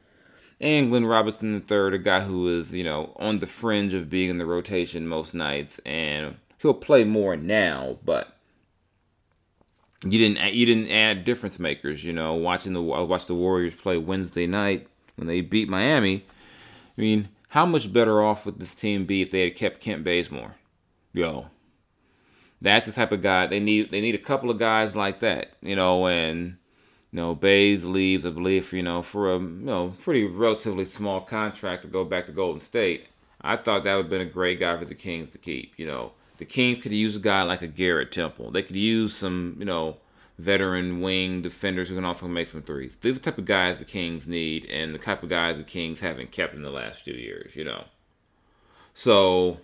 And 0.62 0.90
Glenn 0.90 1.04
Robinson 1.04 1.54
III, 1.68 1.96
a 1.96 1.98
guy 1.98 2.20
who 2.20 2.48
is, 2.48 2.72
you 2.72 2.84
know, 2.84 3.12
on 3.16 3.40
the 3.40 3.48
fringe 3.48 3.92
of 3.94 4.08
being 4.08 4.30
in 4.30 4.38
the 4.38 4.46
rotation 4.46 5.08
most 5.08 5.34
nights, 5.34 5.80
and 5.84 6.36
he'll 6.58 6.72
play 6.72 7.02
more 7.02 7.36
now, 7.36 7.98
but 8.04 8.36
you 10.04 10.18
didn't 10.18 10.54
you 10.54 10.64
didn't 10.64 10.88
add 10.88 11.24
difference 11.24 11.58
makers. 11.58 12.04
You 12.04 12.12
know, 12.12 12.34
watching 12.34 12.74
the 12.74 12.80
I 12.80 13.00
watched 13.00 13.26
the 13.26 13.34
Warriors 13.34 13.74
play 13.74 13.98
Wednesday 13.98 14.46
night 14.46 14.86
when 15.16 15.26
they 15.26 15.40
beat 15.40 15.68
Miami. 15.68 16.24
I 16.96 17.00
mean, 17.00 17.28
how 17.48 17.66
much 17.66 17.92
better 17.92 18.22
off 18.22 18.46
would 18.46 18.60
this 18.60 18.76
team 18.76 19.04
be 19.04 19.20
if 19.20 19.32
they 19.32 19.42
had 19.42 19.56
kept 19.56 19.80
Kent 19.80 20.04
Bazemore? 20.04 20.54
Yo, 21.12 21.46
that's 22.60 22.86
the 22.86 22.92
type 22.92 23.10
of 23.10 23.20
guy 23.20 23.48
they 23.48 23.58
need. 23.58 23.90
They 23.90 24.00
need 24.00 24.14
a 24.14 24.18
couple 24.18 24.48
of 24.48 24.60
guys 24.60 24.94
like 24.94 25.18
that. 25.20 25.56
You 25.60 25.74
know, 25.74 26.06
and 26.06 26.58
you 27.12 27.18
know, 27.20 27.34
Bays 27.34 27.84
leaves, 27.84 28.24
I 28.24 28.30
believe, 28.30 28.72
you 28.72 28.82
know, 28.82 29.02
for 29.02 29.34
a 29.34 29.38
you 29.38 29.46
know 29.46 29.94
pretty 30.00 30.24
relatively 30.24 30.86
small 30.86 31.20
contract 31.20 31.82
to 31.82 31.88
go 31.88 32.04
back 32.04 32.26
to 32.26 32.32
Golden 32.32 32.62
State. 32.62 33.08
I 33.40 33.56
thought 33.56 33.84
that 33.84 33.94
would 33.96 34.04
have 34.04 34.10
been 34.10 34.20
a 34.20 34.26
great 34.26 34.60
guy 34.60 34.78
for 34.78 34.84
the 34.84 34.94
Kings 34.94 35.30
to 35.30 35.38
keep. 35.38 35.74
You 35.76 35.86
know, 35.86 36.12
the 36.38 36.44
Kings 36.44 36.82
could 36.82 36.92
use 36.92 37.16
a 37.16 37.20
guy 37.20 37.42
like 37.42 37.60
a 37.60 37.66
Garrett 37.66 38.12
Temple. 38.12 38.50
They 38.50 38.62
could 38.62 38.76
use 38.76 39.14
some, 39.14 39.56
you 39.58 39.64
know, 39.64 39.98
veteran 40.38 41.00
wing 41.00 41.42
defenders 41.42 41.88
who 41.88 41.96
can 41.96 42.04
also 42.04 42.28
make 42.28 42.48
some 42.48 42.62
threes. 42.62 42.96
These 43.00 43.16
are 43.16 43.18
the 43.18 43.24
type 43.24 43.38
of 43.38 43.44
guys 43.44 43.78
the 43.78 43.84
Kings 43.84 44.26
need, 44.26 44.64
and 44.66 44.94
the 44.94 44.98
type 44.98 45.22
of 45.22 45.28
guys 45.28 45.56
the 45.56 45.64
Kings 45.64 46.00
haven't 46.00 46.30
kept 46.30 46.54
in 46.54 46.62
the 46.62 46.70
last 46.70 47.02
few 47.02 47.14
years. 47.14 47.54
You 47.56 47.64
know, 47.64 47.84
so 48.94 49.58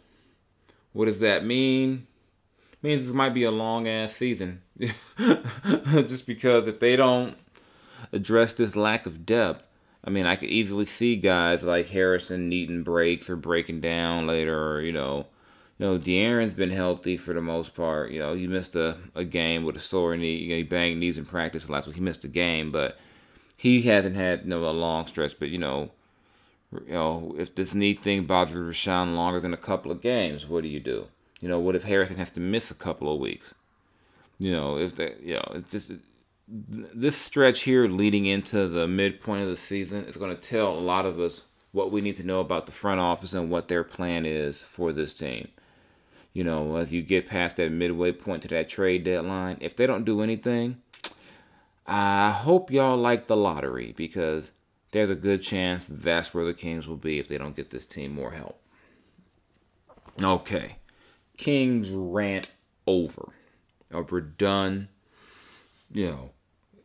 what 0.92 1.06
does 1.06 1.20
that 1.20 1.46
mean? 1.46 2.07
Means 2.80 3.04
this 3.04 3.14
might 3.14 3.34
be 3.34 3.42
a 3.42 3.50
long 3.50 3.88
ass 3.88 4.14
season, 4.14 4.62
just 4.78 6.26
because 6.26 6.68
if 6.68 6.78
they 6.78 6.94
don't 6.94 7.36
address 8.12 8.52
this 8.52 8.76
lack 8.76 9.04
of 9.04 9.26
depth, 9.26 9.66
I 10.04 10.10
mean, 10.10 10.26
I 10.26 10.36
could 10.36 10.48
easily 10.48 10.84
see 10.84 11.16
guys 11.16 11.64
like 11.64 11.88
Harrison 11.88 12.48
needing 12.48 12.84
breaks 12.84 13.28
or 13.28 13.34
breaking 13.36 13.80
down 13.80 14.28
later, 14.28 14.76
or, 14.76 14.80
you 14.80 14.92
know, 14.92 15.26
you 15.78 15.86
know, 15.86 15.98
De'Aaron's 15.98 16.54
been 16.54 16.70
healthy 16.70 17.16
for 17.16 17.32
the 17.32 17.40
most 17.40 17.74
part. 17.74 18.10
You 18.10 18.18
know, 18.20 18.34
he 18.34 18.46
missed 18.46 18.74
a, 18.74 18.96
a 19.14 19.24
game 19.24 19.64
with 19.64 19.76
a 19.76 19.80
sore 19.80 20.16
knee. 20.16 20.36
You 20.36 20.48
know, 20.50 20.56
he 20.56 20.62
banged 20.64 21.00
knees 21.00 21.18
in 21.18 21.24
practice 21.24 21.68
last 21.68 21.86
week. 21.86 21.96
He 21.96 22.02
missed 22.02 22.24
a 22.24 22.28
game, 22.28 22.72
but 22.72 22.98
he 23.56 23.82
hasn't 23.82 24.16
had 24.16 24.42
you 24.42 24.48
know, 24.48 24.68
a 24.68 24.70
long 24.70 25.06
stretch. 25.06 25.38
But 25.38 25.50
you 25.50 25.58
know, 25.58 25.90
you 26.72 26.92
know, 26.92 27.34
if 27.38 27.54
this 27.54 27.74
knee 27.74 27.94
thing 27.94 28.24
bothers 28.24 28.76
Richaun 28.76 29.14
longer 29.14 29.40
than 29.40 29.54
a 29.54 29.58
couple 29.58 29.92
of 29.92 30.00
games, 30.00 30.46
what 30.46 30.62
do 30.62 30.68
you 30.68 30.80
do? 30.80 31.06
You 31.40 31.48
know, 31.48 31.58
what 31.58 31.76
if 31.76 31.84
Harrison 31.84 32.16
has 32.16 32.30
to 32.32 32.40
miss 32.40 32.70
a 32.70 32.74
couple 32.74 33.12
of 33.12 33.20
weeks? 33.20 33.54
You 34.38 34.52
know, 34.52 34.78
if 34.78 34.96
that, 34.96 35.22
you 35.22 35.34
know, 35.34 35.62
just 35.68 35.92
this 36.48 37.16
stretch 37.16 37.62
here 37.62 37.86
leading 37.88 38.26
into 38.26 38.68
the 38.68 38.88
midpoint 38.88 39.42
of 39.42 39.48
the 39.48 39.56
season 39.56 40.04
is 40.04 40.16
going 40.16 40.34
to 40.34 40.40
tell 40.40 40.72
a 40.72 40.80
lot 40.80 41.04
of 41.04 41.20
us 41.20 41.42
what 41.72 41.92
we 41.92 42.00
need 42.00 42.16
to 42.16 42.26
know 42.26 42.40
about 42.40 42.66
the 42.66 42.72
front 42.72 43.00
office 43.00 43.34
and 43.34 43.50
what 43.50 43.68
their 43.68 43.84
plan 43.84 44.24
is 44.24 44.62
for 44.62 44.92
this 44.92 45.12
team. 45.12 45.48
You 46.32 46.44
know, 46.44 46.76
as 46.76 46.92
you 46.92 47.02
get 47.02 47.28
past 47.28 47.56
that 47.56 47.70
midway 47.70 48.12
point 48.12 48.42
to 48.42 48.48
that 48.48 48.68
trade 48.68 49.04
deadline, 49.04 49.58
if 49.60 49.76
they 49.76 49.86
don't 49.86 50.04
do 50.04 50.22
anything, 50.22 50.80
I 51.86 52.30
hope 52.30 52.70
y'all 52.70 52.96
like 52.96 53.26
the 53.26 53.36
lottery 53.36 53.92
because 53.96 54.52
there's 54.92 55.10
a 55.10 55.14
good 55.14 55.42
chance 55.42 55.86
that's 55.86 56.32
where 56.32 56.44
the 56.44 56.54
Kings 56.54 56.86
will 56.86 56.96
be 56.96 57.18
if 57.18 57.28
they 57.28 57.38
don't 57.38 57.56
get 57.56 57.70
this 57.70 57.86
team 57.86 58.14
more 58.14 58.32
help. 58.32 58.60
Okay. 60.22 60.76
Kings 61.38 61.88
rant 61.90 62.50
over. 62.86 63.32
Uh, 63.92 64.02
we're 64.10 64.20
done. 64.20 64.88
You 65.90 66.06
know, 66.08 66.30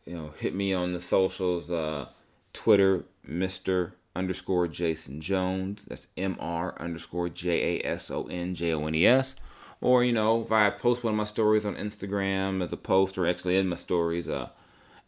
you 0.05 0.15
know, 0.15 0.33
hit 0.37 0.55
me 0.55 0.73
on 0.73 0.93
the 0.93 1.01
socials. 1.01 1.69
Uh, 1.69 2.07
Twitter, 2.53 3.03
Mister 3.25 3.95
underscore 4.15 4.69
Jason 4.69 5.19
Jones. 5.19 5.83
That's 5.85 6.07
M 6.15 6.37
R 6.39 6.79
underscore 6.79 7.27
J 7.27 7.81
A 7.81 7.85
S 7.85 8.09
O 8.09 8.23
N 8.27 8.55
J 8.55 8.73
O 8.73 8.85
N 8.87 8.95
E 8.95 9.05
S. 9.05 9.35
Or, 9.81 10.01
you 10.01 10.13
know, 10.13 10.39
if 10.39 10.49
I 10.49 10.69
post 10.69 11.03
one 11.03 11.13
of 11.13 11.17
my 11.17 11.25
stories 11.25 11.65
on 11.65 11.75
Instagram 11.75 12.63
as 12.63 12.71
a 12.71 12.77
post 12.77 13.17
or 13.17 13.27
actually 13.27 13.57
in 13.57 13.67
my 13.67 13.75
stories, 13.75 14.29
uh, 14.29 14.47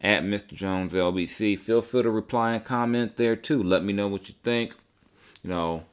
at 0.02 0.22
Mr. 0.22 0.52
Jones 0.52 0.92
LBC, 0.92 1.58
feel 1.58 1.80
free 1.80 2.02
to 2.02 2.10
reply 2.10 2.52
and 2.52 2.64
comment 2.64 3.16
there 3.16 3.36
too. 3.36 3.62
Let 3.62 3.84
me 3.84 3.94
know 3.94 4.08
what 4.08 4.28
you 4.28 4.34
think. 4.44 4.74
You 5.42 5.50
know, 5.50 5.84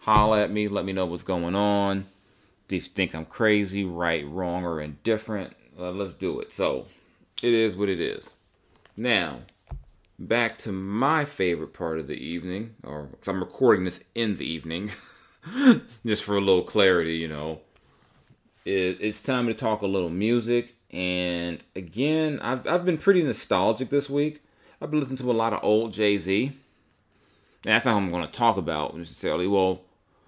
holla 0.00 0.42
at 0.42 0.50
me. 0.50 0.66
Let 0.66 0.84
me 0.84 0.92
know 0.92 1.06
what's 1.06 1.22
going 1.22 1.54
on. 1.54 2.06
You 2.68 2.80
think 2.80 3.14
I'm 3.14 3.26
crazy, 3.26 3.84
right, 3.84 4.26
wrong, 4.26 4.64
or 4.64 4.80
indifferent? 4.80 5.54
Uh, 5.78 5.90
let's 5.90 6.14
do 6.14 6.40
it. 6.40 6.52
So, 6.52 6.86
it 7.42 7.52
is 7.52 7.76
what 7.76 7.88
it 7.88 8.00
is. 8.00 8.34
Now, 8.96 9.40
back 10.18 10.58
to 10.58 10.72
my 10.72 11.24
favorite 11.24 11.74
part 11.74 11.98
of 11.98 12.06
the 12.06 12.14
evening, 12.14 12.74
or 12.82 13.08
cause 13.20 13.28
I'm 13.28 13.40
recording 13.40 13.84
this 13.84 14.02
in 14.14 14.36
the 14.36 14.46
evening, 14.46 14.90
just 16.06 16.24
for 16.24 16.36
a 16.36 16.40
little 16.40 16.62
clarity, 16.62 17.16
you 17.16 17.28
know. 17.28 17.60
It, 18.64 18.98
it's 19.00 19.20
time 19.20 19.46
to 19.46 19.54
talk 19.54 19.82
a 19.82 19.86
little 19.86 20.08
music, 20.08 20.74
and 20.90 21.62
again, 21.76 22.40
I've 22.40 22.66
I've 22.66 22.84
been 22.84 22.98
pretty 22.98 23.22
nostalgic 23.22 23.90
this 23.90 24.10
week. 24.10 24.42
I've 24.80 24.90
been 24.90 25.00
listening 25.00 25.18
to 25.18 25.30
a 25.30 25.32
lot 25.32 25.52
of 25.52 25.60
old 25.62 25.92
Jay 25.92 26.18
Z, 26.18 26.46
and 26.46 26.54
that's 27.64 27.84
not 27.84 27.94
what 27.94 28.02
I'm 28.02 28.10
going 28.10 28.26
to 28.26 28.32
talk 28.32 28.56
about 28.56 28.96
necessarily. 28.96 29.46
Well, 29.46 29.82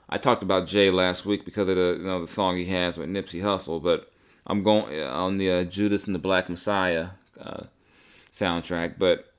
I 0.08 0.18
talked 0.18 0.42
about 0.42 0.66
Jay 0.66 0.90
last 0.90 1.26
week 1.26 1.44
because 1.44 1.68
of 1.68 1.76
the 1.76 1.96
you 1.98 2.06
know 2.06 2.20
the 2.20 2.26
song 2.26 2.56
he 2.56 2.66
has 2.66 2.96
with 2.96 3.10
Nipsey 3.10 3.42
Hussle, 3.42 3.82
but 3.82 4.10
I'm 4.46 4.62
going 4.62 5.02
on 5.02 5.36
the 5.38 5.50
uh, 5.50 5.64
Judas 5.64 6.06
and 6.06 6.14
the 6.14 6.18
Black 6.18 6.48
Messiah 6.48 7.10
uh, 7.38 7.64
soundtrack, 8.32 8.94
but 8.98 9.32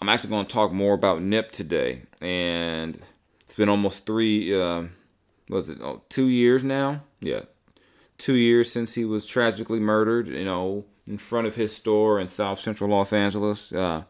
I'm 0.00 0.08
actually 0.08 0.30
going 0.30 0.46
to 0.46 0.52
talk 0.52 0.72
more 0.72 0.94
about 0.94 1.20
Nip 1.20 1.52
today. 1.52 2.02
And 2.22 3.00
it's 3.40 3.56
been 3.56 3.68
almost 3.68 4.06
three, 4.06 4.58
uh, 4.58 4.84
was 5.48 5.68
it, 5.68 5.78
oh, 5.82 6.02
two 6.08 6.28
years 6.28 6.64
now? 6.64 7.02
Yeah, 7.20 7.42
two 8.16 8.36
years 8.36 8.72
since 8.72 8.94
he 8.94 9.04
was 9.04 9.26
tragically 9.26 9.80
murdered, 9.80 10.28
you 10.28 10.44
know, 10.44 10.86
in 11.06 11.18
front 11.18 11.46
of 11.46 11.56
his 11.56 11.76
store 11.76 12.18
in 12.18 12.28
South 12.28 12.58
Central 12.58 12.88
Los 12.88 13.12
Angeles, 13.12 13.70
uh, 13.70 14.04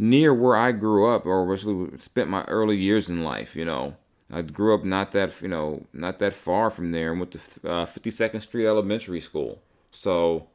near 0.00 0.34
where 0.34 0.56
I 0.56 0.72
grew 0.72 1.12
up 1.12 1.26
or 1.26 1.52
actually 1.52 1.96
spent 1.98 2.28
my 2.28 2.42
early 2.44 2.76
years 2.76 3.08
in 3.08 3.22
life, 3.22 3.54
you 3.54 3.64
know. 3.64 3.96
I 4.30 4.42
grew 4.42 4.74
up 4.74 4.84
not 4.84 5.12
that, 5.12 5.40
you 5.40 5.48
know, 5.48 5.86
not 5.92 6.18
that 6.18 6.34
far 6.34 6.70
from 6.70 6.92
there 6.92 7.10
and 7.10 7.20
went 7.20 7.32
to 7.32 7.38
uh, 7.68 7.86
52nd 7.86 8.40
Street 8.42 8.66
Elementary 8.66 9.20
School. 9.20 9.62
So 9.90 10.48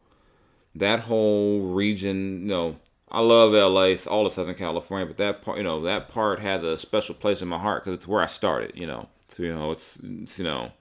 that 0.75 1.01
whole 1.01 1.61
region, 1.73 2.41
you 2.41 2.47
know, 2.47 2.75
I 3.11 3.19
love 3.21 3.53
LA, 3.53 3.95
all 4.11 4.25
of 4.25 4.33
Southern 4.33 4.55
California, 4.55 5.05
but 5.05 5.17
that 5.17 5.41
part, 5.41 5.57
you 5.57 5.63
know, 5.63 5.81
that 5.81 6.09
part 6.09 6.39
had 6.39 6.63
a 6.63 6.77
special 6.77 7.15
place 7.15 7.41
in 7.41 7.47
my 7.47 7.59
heart 7.59 7.83
because 7.83 7.95
it's 7.95 8.07
where 8.07 8.21
I 8.21 8.27
started, 8.27 8.73
you 8.75 8.87
know. 8.87 9.07
So, 9.29 9.43
you 9.43 9.53
know, 9.53 9.71
it's, 9.71 9.99
it's, 10.03 10.37
you 10.37 10.45
know, 10.45 10.71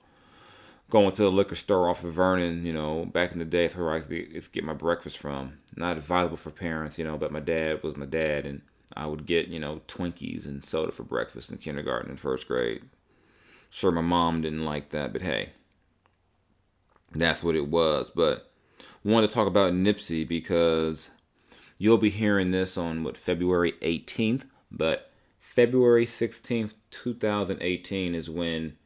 going 0.91 1.13
to 1.13 1.23
the 1.23 1.31
liquor 1.31 1.55
store 1.55 1.89
off 1.89 2.05
of 2.05 2.13
Vernon, 2.13 2.67
you 2.67 2.73
know, 2.73 3.07
back 3.07 3.33
in 3.33 3.39
the 3.39 3.45
day, 3.47 3.65
it's 3.65 3.77
where 3.77 3.93
I 3.93 4.01
could 4.01 4.53
get 4.53 4.65
my 4.65 4.75
breakfast 4.75 5.17
from. 5.19 5.59
Not 5.75 5.97
advisable 5.97 6.37
for 6.37 6.51
parents, 6.51 6.99
you 6.99 7.05
know, 7.05 7.17
but 7.17 7.33
my 7.33 7.41
dad 7.41 7.83
was 7.83 7.97
my 7.97 8.07
dad, 8.07 8.45
and 8.45 8.61
I 8.97 9.07
would 9.07 9.27
get, 9.27 9.49
you 9.49 9.59
know, 9.59 9.81
Twinkies 9.89 10.47
and 10.47 10.65
soda 10.65 10.93
for 10.93 11.03
breakfast 11.03 11.51
in 11.51 11.59
kindergarten 11.59 12.11
and 12.11 12.21
first 12.21 12.49
grade. 12.49 12.83
Sure, 13.71 13.91
my 13.91 14.01
mom 14.03 14.43
didn't 14.43 14.65
like 14.65 14.91
that, 14.91 15.13
but 15.13 15.23
hey, 15.23 15.51
that's 17.13 17.43
what 17.43 17.57
it 17.57 17.69
was. 17.69 18.11
But 18.11 18.51
wanted 19.05 19.29
to 19.29 19.35
talk 19.35 19.47
about 19.47 19.73
Nipsey 19.73 20.27
because 20.27 21.11
you'll 21.79 21.99
be 21.99 22.11
hearing 22.11 22.51
this 22.51 22.77
on 22.77 23.03
what 23.03 23.17
February 23.17 23.73
18th, 23.83 24.45
but 24.71 25.11
February 25.39 26.07
16th, 26.07 26.75
2018 26.91 28.15
is 28.15 28.31
when 28.31 28.77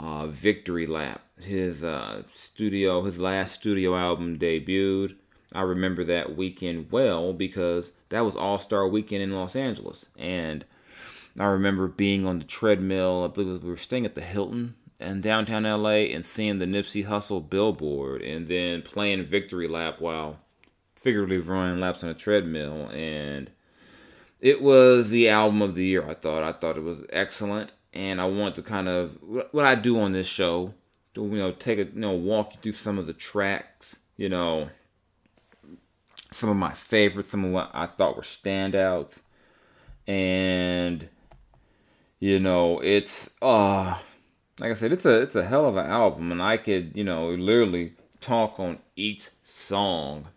uh, 0.00 0.26
Victory 0.26 0.86
Lap, 0.86 1.22
his 1.40 1.84
uh, 1.84 2.22
studio, 2.32 3.02
his 3.02 3.18
last 3.18 3.54
studio 3.54 3.96
album 3.96 4.38
debuted. 4.38 5.16
I 5.54 5.62
remember 5.62 6.04
that 6.04 6.36
weekend 6.36 6.90
well 6.90 7.32
because 7.32 7.92
that 8.08 8.24
was 8.24 8.36
All 8.36 8.58
Star 8.58 8.86
Weekend 8.86 9.22
in 9.22 9.32
Los 9.32 9.56
Angeles, 9.56 10.06
and 10.18 10.64
I 11.38 11.44
remember 11.46 11.88
being 11.88 12.26
on 12.26 12.38
the 12.38 12.44
treadmill. 12.44 13.24
I 13.24 13.28
believe 13.28 13.62
we 13.62 13.70
were 13.70 13.76
staying 13.76 14.06
at 14.06 14.14
the 14.14 14.20
Hilton 14.20 14.74
in 15.00 15.20
downtown 15.20 15.64
LA 15.64 16.06
and 16.12 16.24
seeing 16.24 16.58
the 16.58 16.66
Nipsey 16.66 17.06
Hussle 17.06 17.48
billboard, 17.48 18.22
and 18.22 18.48
then 18.48 18.82
playing 18.82 19.24
Victory 19.24 19.68
Lap 19.68 20.00
while 20.00 20.38
figuratively 20.94 21.38
running 21.38 21.80
laps 21.80 22.02
on 22.04 22.10
a 22.10 22.14
treadmill, 22.14 22.88
and 22.90 23.50
it 24.40 24.62
was 24.62 25.10
the 25.10 25.28
album 25.28 25.62
of 25.62 25.74
the 25.74 25.84
year. 25.84 26.08
I 26.08 26.14
thought. 26.14 26.42
I 26.42 26.52
thought 26.52 26.76
it 26.76 26.82
was 26.82 27.04
excellent, 27.10 27.72
and 27.92 28.20
I 28.20 28.26
want 28.26 28.54
to 28.56 28.62
kind 28.62 28.88
of 28.88 29.18
what 29.50 29.64
I 29.64 29.74
do 29.74 30.00
on 30.00 30.12
this 30.12 30.26
show. 30.26 30.74
You 31.14 31.28
know, 31.28 31.52
take 31.52 31.78
a 31.78 31.84
you 31.84 32.00
know 32.00 32.12
walk 32.12 32.54
you 32.54 32.60
through 32.60 32.80
some 32.80 32.98
of 32.98 33.06
the 33.06 33.12
tracks. 33.12 33.98
You 34.16 34.28
know 34.28 34.70
some 36.32 36.50
of 36.50 36.56
my 36.56 36.72
favorites, 36.72 37.30
some 37.30 37.44
of 37.44 37.52
what 37.52 37.70
I 37.72 37.86
thought 37.86 38.16
were 38.16 38.22
standouts. 38.22 39.20
And 40.06 41.08
you 42.18 42.38
know, 42.38 42.80
it's 42.80 43.30
uh 43.40 43.98
like 44.60 44.70
I 44.70 44.74
said, 44.74 44.92
it's 44.92 45.06
a 45.06 45.22
it's 45.22 45.34
a 45.34 45.44
hell 45.44 45.66
of 45.66 45.76
an 45.76 45.86
album 45.86 46.32
and 46.32 46.42
I 46.42 46.56
could, 46.56 46.92
you 46.94 47.04
know, 47.04 47.30
literally 47.30 47.94
talk 48.20 48.58
on 48.58 48.78
each 48.96 49.30
song, 49.44 50.28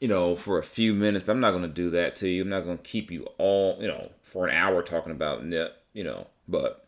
you 0.00 0.08
know, 0.08 0.36
for 0.36 0.58
a 0.58 0.62
few 0.62 0.94
minutes, 0.94 1.24
but 1.24 1.32
I'm 1.32 1.40
not 1.40 1.52
gonna 1.52 1.68
do 1.68 1.90
that 1.90 2.16
to 2.16 2.28
you. 2.28 2.42
I'm 2.42 2.48
not 2.48 2.64
gonna 2.64 2.78
keep 2.78 3.10
you 3.10 3.26
all, 3.38 3.78
you 3.80 3.88
know, 3.88 4.10
for 4.22 4.46
an 4.46 4.54
hour 4.54 4.82
talking 4.82 5.12
about 5.12 5.44
Nip, 5.44 5.76
you 5.92 6.04
know, 6.04 6.26
but 6.48 6.86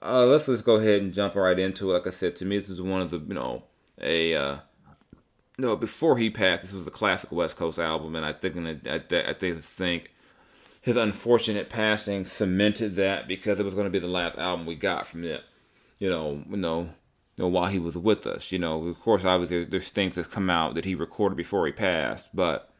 uh, 0.00 0.24
let's 0.24 0.46
just 0.46 0.64
go 0.64 0.76
ahead 0.76 1.02
and 1.02 1.12
jump 1.12 1.34
right 1.34 1.58
into 1.58 1.90
it. 1.90 1.94
Like 1.94 2.06
I 2.06 2.10
said, 2.10 2.36
to 2.36 2.44
me, 2.44 2.58
this 2.58 2.68
is 2.68 2.80
one 2.80 3.02
of 3.02 3.10
the, 3.10 3.18
you 3.18 3.34
know, 3.34 3.64
a 4.00 4.34
uh, 4.34 4.56
no, 5.58 5.74
before 5.74 6.18
he 6.18 6.30
passed, 6.30 6.62
this 6.62 6.72
was 6.72 6.86
a 6.86 6.90
classic 6.90 7.32
West 7.32 7.56
Coast 7.56 7.80
album, 7.80 8.14
and 8.14 8.24
I 8.24 8.32
think, 8.32 8.56
I, 8.86 9.02
I, 9.12 9.32
think 9.34 10.12
his 10.80 10.96
unfortunate 10.96 11.68
passing 11.68 12.24
cemented 12.24 12.94
that 12.94 13.26
because 13.26 13.58
it 13.58 13.64
was 13.64 13.74
going 13.74 13.86
to 13.86 13.90
be 13.90 13.98
the 13.98 14.06
last 14.06 14.38
album 14.38 14.66
we 14.66 14.76
got 14.76 15.06
from 15.06 15.24
it. 15.24 15.42
You 15.98 16.10
know, 16.10 16.44
you 16.48 16.56
know, 16.56 16.80
you 17.36 17.44
know, 17.44 17.48
while 17.48 17.66
he 17.66 17.80
was 17.80 17.96
with 17.96 18.24
us. 18.24 18.52
You 18.52 18.60
know, 18.60 18.86
of 18.86 19.00
course, 19.00 19.24
obviously 19.24 19.64
there's 19.64 19.90
things 19.90 20.14
that 20.14 20.30
come 20.30 20.48
out 20.48 20.74
that 20.76 20.84
he 20.84 20.94
recorded 20.94 21.36
before 21.36 21.66
he 21.66 21.72
passed, 21.72 22.28
but 22.32 22.72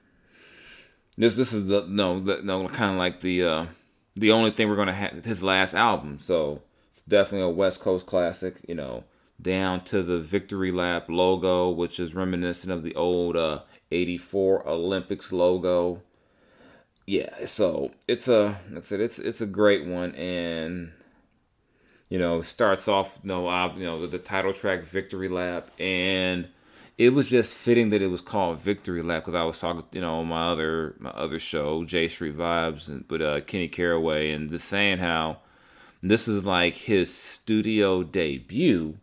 this 1.17 1.35
this 1.35 1.53
is 1.53 1.67
the 1.67 1.85
no, 1.89 2.21
the, 2.21 2.43
no, 2.43 2.69
kind 2.69 2.93
of 2.93 2.97
like 2.97 3.21
the 3.21 3.43
uh, 3.43 3.67
the 4.15 4.31
only 4.31 4.53
thing 4.53 4.69
we're 4.69 4.77
gonna 4.77 4.93
have 4.93 5.25
his 5.25 5.43
last 5.43 5.75
album. 5.75 6.19
So 6.21 6.63
it's 6.93 7.03
definitely 7.03 7.49
a 7.49 7.51
West 7.51 7.81
Coast 7.81 8.07
classic. 8.07 8.57
You 8.69 8.77
know, 8.77 9.03
down 9.41 9.83
to 9.85 10.03
the 10.03 10.19
Victory 10.19 10.73
Lap 10.73 11.07
logo, 11.09 11.71
which 11.71 12.01
is 12.01 12.15
reminiscent 12.15 12.73
of 12.73 12.83
the 12.83 12.95
old 12.95 13.37
uh, 13.37 13.61
'84 13.91 14.69
Olympics 14.69 15.33
logo. 15.33 16.03
Yeah, 17.07 17.47
so 17.47 17.93
it's 18.07 18.29
a 18.29 18.59
like 18.71 18.79
I 18.79 18.81
said, 18.83 19.01
it's 19.01 19.19
it's 19.19 19.41
a 19.41 19.47
great 19.47 19.87
one, 19.87 20.15
and 20.15 20.93
you 22.09 22.19
know, 22.19 22.43
starts 22.43 22.89
off 22.89 23.21
you 23.23 23.29
know, 23.29 23.49
uh, 23.49 23.73
you 23.77 23.85
know 23.85 24.01
the, 24.03 24.09
the 24.09 24.19
title 24.19 24.53
track 24.53 24.85
Victory 24.85 25.29
Lap, 25.29 25.71
and 25.79 26.49
it 26.99 27.11
was 27.11 27.29
just 27.29 27.55
fitting 27.55 27.91
that 27.91 28.03
it 28.03 28.09
was 28.09 28.21
called 28.21 28.59
Victory 28.59 29.03
Lap 29.03 29.25
because 29.25 29.39
I 29.39 29.45
was 29.45 29.59
talking, 29.59 29.85
you 29.93 30.01
know, 30.01 30.21
on 30.21 30.27
my 30.27 30.49
other 30.49 30.97
my 30.99 31.11
other 31.11 31.39
show, 31.39 31.85
J 31.85 32.09
Street 32.09 32.37
Vibes, 32.37 32.89
and 32.89 33.07
but 33.07 33.23
uh, 33.23 33.41
Kenny 33.43 33.69
Caraway, 33.69 34.33
and 34.33 34.51
just 34.51 34.69
saying 34.69 34.99
how 34.99 35.39
this 36.03 36.29
is 36.29 36.45
like 36.45 36.75
his 36.75 37.15
studio 37.15 38.03
debut 38.03 38.99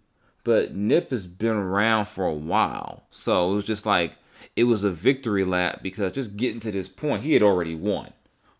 but 0.45 0.75
Nip 0.75 1.10
has 1.10 1.25
been 1.25 1.58
around 1.58 2.05
for 2.05 2.25
a 2.25 2.34
while. 2.34 3.03
So 3.10 3.51
it 3.51 3.55
was 3.55 3.65
just 3.65 3.86
like 3.86 4.15
it 4.55 4.65
was 4.65 4.86
a 4.86 4.91
victory 4.91 5.43
lap 5.43 5.79
because 5.81 6.13
just 6.13 6.38
getting 6.38 6.62
to 6.62 6.71
this 6.71 6.88
point, 6.88 7.23
he 7.23 7.34
had 7.34 7.43
already 7.43 7.75
won. 7.75 8.13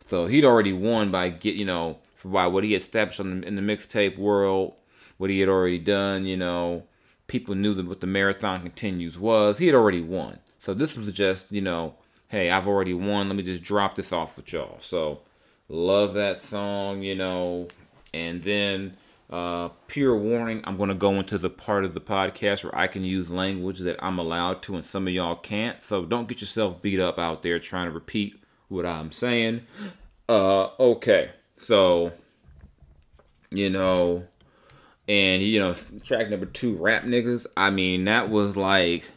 So 0.08 0.26
he'd 0.26 0.44
already 0.44 0.74
won 0.74 1.12
by 1.12 1.30
get 1.30 1.56
you 1.56 1.64
know 1.64 2.00
by 2.26 2.48
what 2.48 2.64
he 2.64 2.74
had 2.74 2.82
established 2.82 3.20
the, 3.20 3.48
in 3.48 3.56
the 3.56 3.62
mixtape 3.62 4.18
world, 4.18 4.74
what 5.18 5.30
he 5.30 5.40
had 5.40 5.48
already 5.48 5.78
done. 5.78 6.26
You 6.26 6.36
know, 6.36 6.84
people 7.28 7.54
knew 7.54 7.76
that 7.76 7.86
what 7.86 8.02
the 8.02 8.08
marathon 8.08 8.62
continues 8.62 9.18
was. 9.18 9.60
He 9.60 9.68
had 9.68 9.76
already 9.76 10.02
won. 10.02 10.40
So 10.60 10.74
this 10.74 10.98
was 10.98 11.14
just 11.14 11.52
you 11.52 11.62
know, 11.62 11.94
hey, 12.30 12.50
I've 12.50 12.68
already 12.68 12.96
won. 12.96 13.30
Let 13.30 13.38
me 13.38 13.44
just 13.44 13.64
drop 13.64 13.96
this 13.96 14.12
off 14.12 14.38
with 14.38 14.52
y'all. 14.52 14.78
So 14.82 15.22
love 15.70 16.16
that 16.16 16.40
song. 16.40 17.04
You 17.04 17.14
know, 17.14 17.68
and 18.12 18.42
then 18.42 18.98
uh, 19.30 19.70
pure 19.88 20.16
warning, 20.16 20.62
I'm 20.66 20.78
going 20.78 20.90
to 20.90 20.96
go 20.96 21.14
into 21.14 21.38
the 21.38 21.50
part 21.50 21.84
of 21.84 21.94
the 21.94 22.02
podcast 22.02 22.64
where 22.64 22.76
I 22.78 22.88
can 22.88 23.04
use 23.04 23.30
language 23.30 23.80
that 23.80 23.98
I'm 24.04 24.20
allowed 24.20 24.62
to 24.64 24.76
and 24.76 24.86
some 24.86 25.08
of 25.08 25.14
y'all 25.14 25.36
can't. 25.36 25.82
So 25.82 26.06
don't 26.06 26.28
get 26.28 26.42
yourself 26.42 26.82
beat 26.82 27.00
up 27.00 27.18
out 27.18 27.44
there 27.44 27.60
trying 27.60 27.88
to 27.88 27.92
repeat 27.92 28.40
what 28.68 28.86
I'm 28.86 29.12
saying. 29.12 29.62
Uh, 30.30 30.70
okay. 30.80 31.32
So, 31.58 32.12
you 33.50 33.70
know, 33.70 34.28
and, 35.08 35.42
you 35.42 35.60
know, 35.60 35.74
track 36.04 36.30
number 36.30 36.46
two, 36.46 36.76
Rap 36.78 37.04
Niggas. 37.04 37.46
I 37.58 37.70
mean, 37.70 38.04
that 38.06 38.30
was 38.30 38.56
like, 38.56 39.10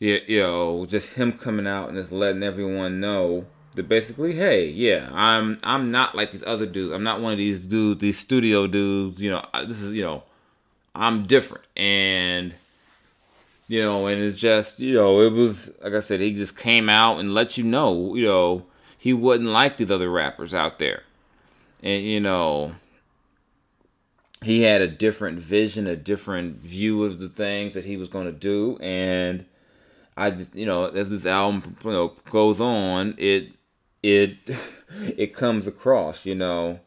you 0.00 0.20
know, 0.28 0.86
just 0.86 1.14
him 1.14 1.32
coming 1.32 1.66
out 1.66 1.88
and 1.88 1.98
just 1.98 2.12
letting 2.12 2.42
everyone 2.42 3.00
know 3.00 3.46
that 3.78 3.88
basically, 3.88 4.34
hey, 4.34 4.68
yeah, 4.68 5.08
I'm 5.12 5.58
I'm 5.64 5.90
not 5.90 6.14
like 6.14 6.32
these 6.32 6.44
other 6.46 6.66
dudes. 6.66 6.92
I'm 6.92 7.02
not 7.02 7.20
one 7.20 7.32
of 7.32 7.38
these 7.38 7.64
dudes, 7.64 8.00
these 8.00 8.18
studio 8.18 8.66
dudes. 8.66 9.22
You 9.22 9.30
know, 9.30 9.44
this 9.66 9.80
is 9.80 9.92
you 9.92 10.04
know, 10.04 10.24
I'm 10.94 11.22
different, 11.22 11.64
and 11.76 12.54
you 13.68 13.80
know, 13.80 14.06
and 14.06 14.20
it's 14.20 14.38
just 14.38 14.80
you 14.80 14.94
know, 14.94 15.22
it 15.22 15.32
was 15.32 15.72
like 15.82 15.94
I 15.94 16.00
said, 16.00 16.20
he 16.20 16.34
just 16.34 16.58
came 16.58 16.90
out 16.90 17.18
and 17.18 17.32
let 17.32 17.56
you 17.56 17.64
know, 17.64 18.14
you 18.14 18.26
know, 18.26 18.66
he 18.98 19.14
wasn't 19.14 19.48
like 19.48 19.78
these 19.78 19.90
other 19.90 20.10
rappers 20.10 20.52
out 20.52 20.78
there, 20.78 21.04
and 21.82 22.04
you 22.04 22.20
know. 22.20 22.74
He 24.40 24.62
had 24.62 24.80
a 24.80 24.86
different 24.86 25.40
vision, 25.40 25.88
a 25.88 25.96
different 25.96 26.58
view 26.58 27.02
of 27.02 27.18
the 27.18 27.28
things 27.28 27.74
that 27.74 27.84
he 27.84 27.96
was 27.96 28.08
going 28.08 28.26
to 28.26 28.32
do, 28.32 28.78
and 28.80 29.46
I 30.16 30.30
just, 30.30 30.54
you 30.54 30.64
know, 30.64 30.84
as 30.84 31.10
this 31.10 31.26
album 31.26 31.76
you 31.84 31.90
know 31.90 32.14
goes 32.30 32.60
on, 32.60 33.16
it 33.18 33.50
it 34.02 34.36
it 35.16 35.34
comes 35.34 35.66
across, 35.66 36.24
you 36.26 36.34
know. 36.34 36.80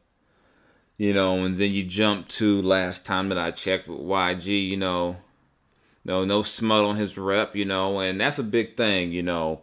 You 0.97 1.15
know, 1.15 1.43
and 1.43 1.58
then 1.58 1.71
you 1.71 1.84
jump 1.84 2.28
to 2.30 2.62
last 2.62 3.08
time 3.08 3.30
that 3.30 3.38
I 3.38 3.50
checked 3.50 3.88
with 3.88 4.00
YG, 4.00 4.67
you 4.69 4.78
know, 4.78 5.17
no 6.06 6.26
no 6.26 6.43
smut 6.43 6.84
on 6.84 6.95
his 6.95 7.17
rep, 7.17 7.56
you 7.56 7.65
know, 7.65 8.00
and 8.00 8.21
that's 8.21 8.38
a 8.38 8.43
big 8.43 8.78
thing, 8.78 9.12
you 9.12 9.24
know. 9.24 9.62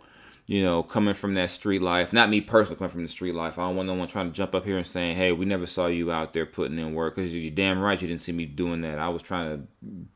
You 0.49 0.65
know, 0.65 0.83
coming 0.83 1.13
from 1.13 1.35
that 1.35 1.51
street 1.51 1.83
life, 1.83 2.15
not 2.15 2.31
me 2.31 2.41
personally 2.41 2.79
coming 2.79 2.91
from 2.91 3.03
the 3.03 3.09
street 3.09 3.35
life. 3.35 3.59
I 3.59 3.67
don't 3.67 3.77
want 3.77 3.87
no 3.87 3.93
one 3.93 4.09
trying 4.09 4.31
to 4.31 4.35
jump 4.35 4.55
up 4.55 4.65
here 4.65 4.79
and 4.79 4.87
saying, 4.87 5.17
"Hey, 5.17 5.31
we 5.31 5.45
never 5.45 5.67
saw 5.67 5.89
you 5.89 6.11
out 6.11 6.33
there 6.33 6.47
putting 6.47 6.79
in 6.79 6.95
work." 6.95 7.17
Because 7.17 7.35
you're 7.35 7.51
damn 7.51 7.79
right, 7.79 8.01
you 8.01 8.09
didn't 8.09 8.23
see 8.23 8.33
me 8.33 8.47
doing 8.47 8.81
that. 8.81 8.99
I 8.99 9.11
was 9.11 9.23
trying 9.23 9.59
to 9.59 9.67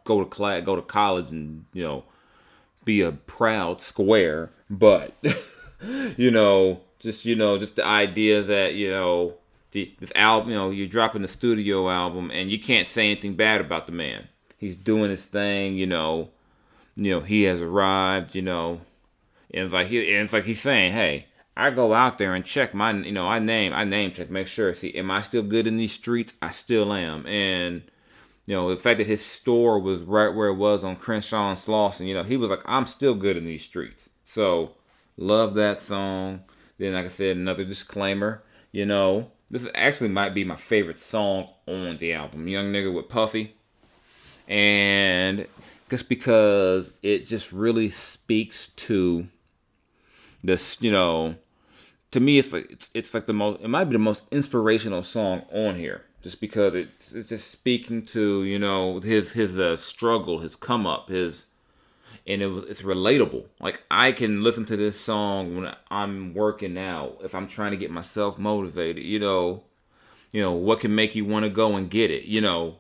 go 0.05 0.21
to 0.21 0.25
class, 0.25 0.65
go 0.65 0.75
to 0.75 0.81
college, 0.81 1.29
and 1.31 1.67
you 1.75 1.85
know, 1.85 2.05
be 2.85 3.03
a 3.03 3.13
proud 3.13 3.83
square. 3.83 4.51
But 4.71 5.15
you 6.17 6.31
know, 6.31 6.81
just 7.03 7.25
you 7.25 7.37
know, 7.37 7.59
just 7.59 7.77
the 7.77 7.87
idea 7.87 8.43
that 8.43 8.75
you 8.75 8.91
know 8.91 9.35
the, 9.73 9.93
this 9.99 10.13
album, 10.15 10.51
you 10.51 10.57
know, 10.57 10.71
you're 10.71 10.87
dropping 10.87 11.23
the 11.23 11.29
studio 11.29 11.91
album 11.91 12.31
and 12.31 12.51
you 12.51 12.59
can't 12.59 12.89
say 12.89 13.07
anything 13.07 13.35
bad 13.35 13.61
about 13.61 13.87
the 13.87 13.93
man. 13.93 14.29
He's 14.57 14.77
doing 14.77 15.11
his 15.11 15.27
thing, 15.27 15.77
you 15.77 15.87
know. 15.87 16.31
You 16.95 17.13
know, 17.13 17.21
he 17.21 17.45
has 17.45 17.61
arrived, 17.63 18.35
you 18.35 18.43
know, 18.43 18.83
and 19.53 19.65
it's 19.65 19.73
like 19.73 19.89
he, 19.89 19.99
and 20.15 20.25
it's 20.25 20.33
like 20.33 20.47
he's 20.47 20.61
saying, 20.61 20.93
hey. 20.93 21.27
I 21.55 21.69
go 21.69 21.93
out 21.93 22.17
there 22.17 22.35
and 22.35 22.47
check 22.47 22.73
my, 22.73 22.93
you 22.93 23.13
know, 23.13 23.29
I 23.29 23.39
name, 23.39 23.75
I 23.75 23.85
name 23.85 24.13
check, 24.13 24.31
make 24.31 24.47
sure. 24.47 24.75
See, 24.75 24.95
am 24.95 25.11
I 25.11 25.21
still 25.21 25.43
good 25.43 25.67
in 25.67 25.77
these 25.77 25.93
streets? 25.93 26.33
I 26.41 26.51
still 26.51 26.95
am. 26.95 27.27
And, 27.27 27.83
you 28.47 28.55
know, 28.55 28.71
the 28.71 28.77
fact 28.77 28.97
that 28.99 29.07
his 29.07 29.23
store 29.23 29.79
was 29.79 30.01
right 30.01 30.35
where 30.35 30.49
it 30.49 30.55
was 30.55 30.83
on 30.83 30.97
Crenshaw 30.97 31.51
and 31.51 31.59
Slauson, 31.59 32.07
you 32.07 32.15
know, 32.15 32.23
he 32.23 32.39
was 32.39 32.49
like, 32.49 32.63
I'm 32.65 32.87
still 32.87 33.15
good 33.15 33.37
in 33.37 33.45
these 33.45 33.63
streets. 33.63 34.09
So, 34.25 34.73
love 35.19 35.53
that 35.55 35.79
song. 35.79 36.45
Then, 36.83 36.95
like 36.95 37.05
I 37.05 37.11
said, 37.11 37.37
another 37.37 37.63
disclaimer. 37.63 38.43
You 38.73 38.87
know, 38.87 39.31
this 39.49 39.69
actually 39.73 40.09
might 40.09 40.35
be 40.35 40.43
my 40.43 40.57
favorite 40.57 40.99
song 40.99 41.47
on 41.69 41.97
the 41.97 42.13
album, 42.13 42.49
"Young 42.49 42.73
Nigga" 42.73 42.93
with 42.93 43.09
Puffy, 43.09 43.55
and 44.49 45.47
just 45.89 46.09
because 46.09 46.93
it 47.01 47.29
just 47.29 47.53
really 47.53 47.89
speaks 47.89 48.67
to 48.71 49.29
this, 50.43 50.83
you 50.83 50.91
know, 50.91 51.37
to 52.11 52.19
me, 52.19 52.41
it's 52.41 52.53
like 52.53 52.69
it's 52.69 52.91
it's 52.95 53.15
like 53.15 53.27
the 53.27 53.33
most. 53.33 53.61
It 53.63 53.69
might 53.69 53.85
be 53.85 53.93
the 53.93 54.01
most 54.01 54.25
inspirational 54.33 55.05
song 55.05 55.43
on 55.53 55.77
here, 55.77 56.07
just 56.21 56.41
because 56.41 56.75
it's 56.75 57.13
it's 57.13 57.29
just 57.29 57.49
speaking 57.53 58.05
to 58.07 58.43
you 58.43 58.59
know 58.59 58.99
his 58.99 59.35
his 59.35 59.57
uh, 59.57 59.77
struggle, 59.77 60.41
his 60.41 60.57
come 60.57 60.85
up, 60.85 61.11
his 61.11 61.47
and 62.27 62.43
it 62.43 62.47
was 62.47 62.65
it's 62.65 62.83
relatable. 62.83 63.47
Like 63.61 63.83
I 63.91 64.13
can 64.13 64.43
listen 64.43 64.65
to 64.67 64.77
this 64.77 65.01
song 65.01 65.57
when 65.57 65.75
I'm 65.91 66.35
working 66.35 66.79
out, 66.79 67.19
if 67.23 67.35
I'm 67.35 67.49
trying 67.49 67.73
to 67.73 67.77
get 67.77 67.91
myself 67.91 68.39
motivated. 68.39 69.05
You 69.05 69.19
know, 69.19 69.65
you 70.31 70.41
know 70.41 70.53
what 70.53 70.81
can 70.81 70.95
make 70.95 71.15
you 71.15 71.25
want 71.25 71.45
to 71.45 71.51
go 71.51 71.77
and 71.77 71.91
get 71.91 72.11
it. 72.11 72.25
You 72.25 72.41
know, 72.41 72.77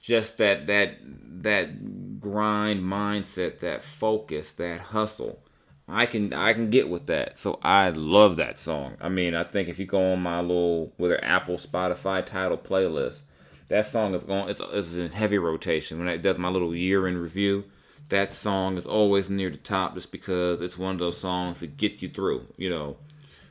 just 0.00 0.38
that 0.38 0.66
that 0.68 0.98
that 1.42 2.20
grind 2.20 2.82
mindset, 2.82 3.60
that 3.60 3.82
focus, 3.82 4.52
that 4.52 4.80
hustle. 4.80 5.42
I 5.88 6.06
can 6.06 6.32
I 6.32 6.52
can 6.52 6.70
get 6.70 6.88
with 6.88 7.06
that. 7.06 7.36
So 7.36 7.58
I 7.62 7.90
love 7.90 8.36
that 8.36 8.58
song. 8.58 8.96
I 9.00 9.08
mean, 9.08 9.34
I 9.34 9.42
think 9.42 9.68
if 9.68 9.80
you 9.80 9.86
go 9.86 10.12
on 10.12 10.22
my 10.22 10.40
little 10.40 10.92
whether 10.96 11.22
Apple, 11.24 11.56
Spotify 11.56 12.24
title 12.24 12.58
playlist, 12.58 13.22
that 13.68 13.86
song 13.86 14.14
is 14.14 14.22
going 14.22 14.48
it's, 14.48 14.60
it's 14.72 14.94
in 14.94 15.10
heavy 15.10 15.38
rotation 15.38 15.98
when 15.98 16.06
it 16.06 16.22
does 16.22 16.38
my 16.38 16.48
little 16.48 16.76
year 16.76 17.08
in 17.08 17.18
review 17.18 17.64
that 18.10 18.32
song 18.32 18.76
is 18.76 18.86
always 18.86 19.30
near 19.30 19.50
the 19.50 19.56
top 19.56 19.94
just 19.94 20.12
because 20.12 20.60
it's 20.60 20.78
one 20.78 20.92
of 20.92 20.98
those 20.98 21.18
songs 21.18 21.60
that 21.60 21.76
gets 21.76 22.02
you 22.02 22.08
through, 22.08 22.46
you 22.56 22.68
know, 22.68 22.96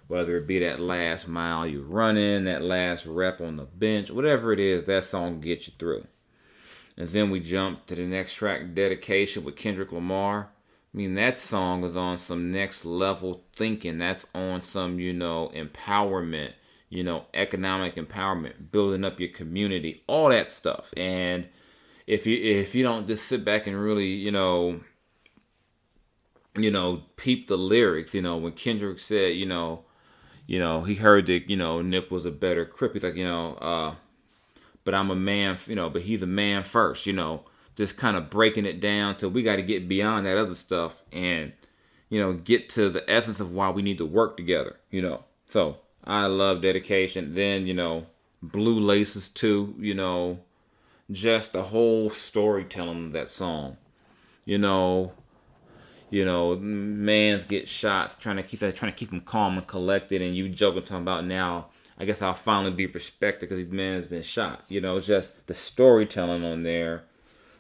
whether 0.08 0.38
it 0.38 0.48
be 0.48 0.60
that 0.60 0.80
last 0.80 1.28
mile 1.28 1.68
you're 1.68 1.82
running, 1.82 2.46
that 2.46 2.62
last 2.62 3.06
rep 3.06 3.42
on 3.42 3.58
the 3.58 3.64
bench, 3.64 4.10
whatever 4.10 4.52
it 4.52 4.60
is, 4.60 4.86
that 4.86 5.04
song 5.04 5.40
gets 5.40 5.68
you 5.68 5.74
through. 5.78 6.06
And 6.98 7.08
then 7.10 7.30
we 7.30 7.40
jump 7.40 7.86
to 7.88 7.96
the 7.96 8.06
next 8.06 8.34
track, 8.34 8.74
Dedication 8.74 9.44
with 9.44 9.56
Kendrick 9.56 9.92
Lamar. 9.92 10.50
I 10.94 10.98
mean, 10.98 11.14
that 11.16 11.38
song 11.38 11.84
is 11.84 11.96
on 11.96 12.18
some 12.18 12.52
next 12.52 12.84
level 12.84 13.44
thinking. 13.54 14.00
That's 14.00 14.26
on 14.34 14.62
some, 14.62 15.00
you 15.00 15.14
know, 15.14 15.52
empowerment, 15.56 16.54
you 16.90 17.04
know, 17.04 17.26
economic 17.34 17.96
empowerment, 17.96 18.72
building 18.72 19.06
up 19.06 19.20
your 19.20 19.30
community, 19.30 20.04
all 20.08 20.30
that 20.30 20.52
stuff. 20.52 20.92
And 20.98 21.48
if 22.10 22.26
you 22.26 22.38
if 22.38 22.74
you 22.76 22.84
don't 22.84 23.08
just 23.08 23.26
sit 23.26 23.46
back 23.46 23.68
and 23.68 23.82
really 23.82 24.08
you 24.08 24.32
know 24.32 24.80
you 26.56 26.72
know 26.72 27.04
peep 27.16 27.48
the 27.48 27.58
lyrics 27.58 28.14
you 28.14 28.22
know 28.22 28.38
when 28.38 28.52
kendrick 28.52 29.00
said 29.00 29.36
you 29.36 29.46
know 29.46 29.84
you 30.48 30.60
know 30.60 30.82
he 30.82 30.96
heard 30.96 31.26
that 31.28 31.50
you 31.50 31.56
know 31.56 31.82
nip 31.82 32.10
was 32.12 32.26
a 32.26 32.32
better 32.32 32.66
crip 32.66 32.94
he's 32.94 33.04
like 33.04 33.16
you 33.16 33.26
know 33.26 33.54
uh 33.56 33.94
but 34.84 34.96
i'm 34.96 35.12
a 35.12 35.16
man 35.16 35.58
you 35.68 35.76
know 35.76 35.90
but 35.90 36.02
he's 36.02 36.24
a 36.24 36.28
man 36.28 36.64
first 36.64 37.06
you 37.06 37.14
know 37.14 37.44
just 37.80 37.96
kind 37.96 38.18
of 38.18 38.30
breaking 38.30 38.66
it 38.66 38.82
down 38.82 39.16
till 39.16 39.30
we 39.30 39.42
got 39.42 39.56
to 39.56 39.62
get 39.62 39.88
beyond 39.88 40.26
that 40.26 40.38
other 40.38 40.54
stuff 40.54 41.02
and 41.14 41.54
you 42.10 42.20
know 42.20 42.34
get 42.34 42.68
to 42.68 42.90
the 42.90 43.10
essence 43.10 43.40
of 43.40 43.54
why 43.54 43.70
we 43.70 43.82
need 43.82 43.98
to 43.98 44.06
work 44.06 44.36
together. 44.36 44.78
You 44.92 45.02
know, 45.02 45.24
so 45.46 45.78
I 46.06 46.26
love 46.26 46.62
dedication. 46.62 47.36
Then 47.36 47.68
you 47.68 47.74
know, 47.74 48.08
Blue 48.42 48.80
Laces 48.80 49.30
too. 49.30 49.76
You 49.80 49.94
know, 49.94 50.40
just 51.12 51.54
the 51.54 51.64
whole 51.64 52.10
storytelling 52.10 53.08
of 53.08 53.12
that 53.14 53.30
song. 53.30 53.78
You 54.46 54.58
know, 54.58 55.14
you 56.10 56.26
know, 56.26 56.56
man's 56.56 57.44
get 57.44 57.68
shots 57.68 58.16
trying 58.16 58.38
to 58.38 58.44
keep 58.44 58.60
trying 58.60 58.92
to 58.92 58.98
keep 58.98 59.12
him 59.12 59.22
calm 59.22 59.58
and 59.58 59.68
collected, 59.68 60.22
and 60.22 60.36
you 60.36 60.50
joking 60.50 60.82
talking 60.82 60.98
about 60.98 61.26
now. 61.26 61.68
I 62.02 62.06
guess 62.06 62.22
I'll 62.22 62.34
finally 62.34 62.72
be 62.72 62.86
respected 62.86 63.50
because 63.50 63.64
this 63.64 63.74
man's 63.74 64.06
been 64.06 64.24
shot. 64.24 64.64
You 64.70 64.80
know, 64.80 65.02
just 65.02 65.46
the 65.48 65.54
storytelling 65.54 66.46
on 66.46 66.64
there 66.64 67.04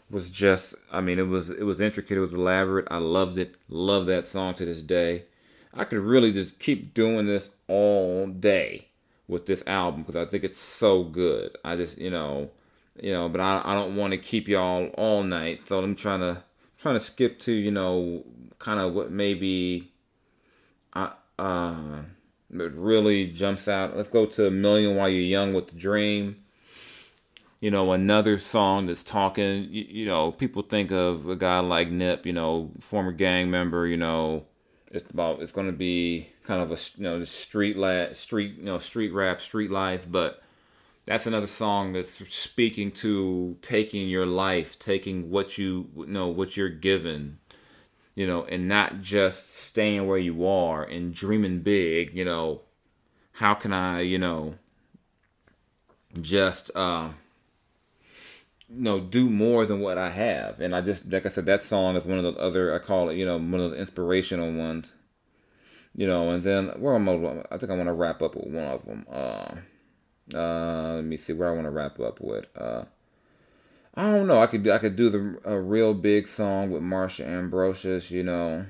was 0.09 0.29
just. 0.29 0.75
I 0.91 1.01
mean, 1.01 1.19
it 1.19 1.27
was 1.27 1.49
it 1.49 1.63
was 1.63 1.81
intricate. 1.81 2.17
It 2.17 2.21
was 2.21 2.33
elaborate. 2.33 2.87
I 2.89 2.97
loved 2.97 3.37
it. 3.37 3.55
Love 3.67 4.05
that 4.07 4.25
song 4.25 4.53
to 4.55 4.65
this 4.65 4.81
day. 4.81 5.25
I 5.73 5.83
could 5.83 5.99
really 5.99 6.31
just 6.31 6.59
keep 6.59 6.93
doing 6.93 7.27
this 7.27 7.51
all 7.67 8.27
day 8.27 8.87
with 9.27 9.45
this 9.45 9.63
album 9.67 10.01
because 10.01 10.15
I 10.15 10.25
think 10.25 10.43
it's 10.43 10.57
so 10.57 11.03
good. 11.03 11.55
I 11.63 11.75
just 11.75 11.99
you 11.99 12.09
know, 12.09 12.49
you 13.01 13.11
know, 13.11 13.29
but 13.29 13.41
I 13.41 13.61
I 13.63 13.73
don't 13.73 13.95
want 13.95 14.11
to 14.11 14.17
keep 14.17 14.47
y'all 14.47 14.87
all 14.97 15.23
night, 15.23 15.67
so 15.67 15.79
I'm 15.79 15.95
trying 15.95 16.21
to 16.21 16.43
trying 16.77 16.95
to 16.95 16.99
skip 16.99 17.39
to 17.39 17.51
you 17.51 17.71
know 17.71 18.23
kind 18.57 18.79
of 18.79 18.93
what 18.93 19.11
maybe 19.11 19.91
uh, 20.93 21.11
uh 21.37 22.01
really 22.49 23.27
jumps 23.27 23.67
out. 23.67 23.95
Let's 23.95 24.09
go 24.09 24.25
to 24.25 24.47
a 24.47 24.51
million 24.51 24.95
while 24.95 25.09
you're 25.09 25.21
young 25.21 25.53
with 25.53 25.67
The-Dream. 25.67 26.43
You 27.61 27.71
know, 27.71 27.91
another 27.91 28.39
song 28.39 28.85
that's 28.85 29.03
talking. 29.03 29.67
You, 29.69 29.85
you 29.87 30.05
know, 30.05 30.31
people 30.31 30.61
think 30.61 30.91
of 30.91 31.27
a 31.27 31.35
guy 31.35 31.59
like 31.59 31.89
Nip. 31.89 32.25
You 32.25 32.33
know, 32.33 32.71
former 32.79 33.11
gang 33.11 33.51
member. 33.51 33.85
You 33.85 33.97
know, 33.97 34.45
it's 34.91 35.09
about 35.09 35.41
it's 35.41 35.51
going 35.51 35.67
to 35.67 35.73
be 35.73 36.29
kind 36.43 36.61
of 36.61 36.71
a 36.71 36.77
you 36.97 37.03
know 37.03 37.23
street 37.25 37.77
la- 37.77 38.13
street 38.13 38.55
you 38.57 38.63
know 38.63 38.79
street 38.79 39.13
rap, 39.13 39.41
street 39.41 39.71
life, 39.71 40.07
but 40.09 40.41
that's 41.09 41.25
another 41.25 41.47
song 41.47 41.93
that's 41.93 42.21
speaking 42.31 42.91
to 42.91 43.57
taking 43.63 44.07
your 44.07 44.27
life, 44.27 44.77
taking 44.77 45.31
what 45.31 45.57
you, 45.57 45.89
you 45.97 46.05
know 46.05 46.27
what 46.27 46.55
you're 46.55 46.69
given, 46.69 47.39
you 48.13 48.27
know, 48.27 48.43
and 48.43 48.67
not 48.67 49.01
just 49.01 49.51
staying 49.51 50.05
where 50.05 50.19
you 50.19 50.45
are 50.45 50.83
and 50.83 51.15
dreaming 51.15 51.61
big, 51.61 52.15
you 52.15 52.23
know. 52.23 52.61
How 53.31 53.55
can 53.55 53.73
I, 53.73 54.01
you 54.01 54.19
know, 54.19 54.59
just 56.21 56.69
uh 56.75 57.09
you 58.69 58.83
know, 58.83 58.99
do 58.99 59.31
more 59.31 59.65
than 59.65 59.79
what 59.79 59.97
I 59.97 60.11
have. 60.11 60.59
And 60.61 60.75
I 60.75 60.81
just 60.81 61.11
like 61.11 61.25
I 61.25 61.29
said, 61.29 61.47
that 61.47 61.63
song 61.63 61.95
is 61.95 62.05
one 62.05 62.23
of 62.23 62.35
the 62.35 62.39
other 62.39 62.75
I 62.75 62.77
call 62.77 63.09
it, 63.09 63.17
you 63.17 63.25
know, 63.25 63.37
one 63.37 63.59
of 63.59 63.71
the 63.71 63.77
inspirational 63.77 64.53
ones. 64.53 64.93
You 65.95 66.05
know, 66.05 66.29
and 66.29 66.43
then 66.43 66.67
where 66.77 66.93
am 66.93 67.09
I 67.09 67.45
I 67.49 67.57
think 67.57 67.71
I 67.71 67.75
want 67.75 67.87
to 67.87 67.93
wrap 67.93 68.21
up 68.21 68.35
with 68.35 68.45
one 68.45 68.63
of 68.63 68.85
them. 68.85 69.07
Uh 69.11 69.55
uh 70.33 70.95
let 70.95 71.05
me 71.05 71.17
see 71.17 71.33
where 71.33 71.49
I 71.49 71.53
want 71.53 71.65
to 71.65 71.71
wrap 71.71 71.99
up 71.99 72.19
with. 72.21 72.45
Uh 72.55 72.85
I 73.95 74.03
don't 74.03 74.27
know. 74.27 74.41
I 74.41 74.47
could 74.47 74.67
I 74.69 74.77
could 74.77 74.95
do 74.95 75.09
the 75.09 75.39
a 75.43 75.59
real 75.59 75.93
big 75.93 76.27
song 76.27 76.71
with 76.71 76.81
Marsha 76.81 77.25
Ambrosius, 77.25 78.11
you 78.11 78.23
know, 78.23 78.65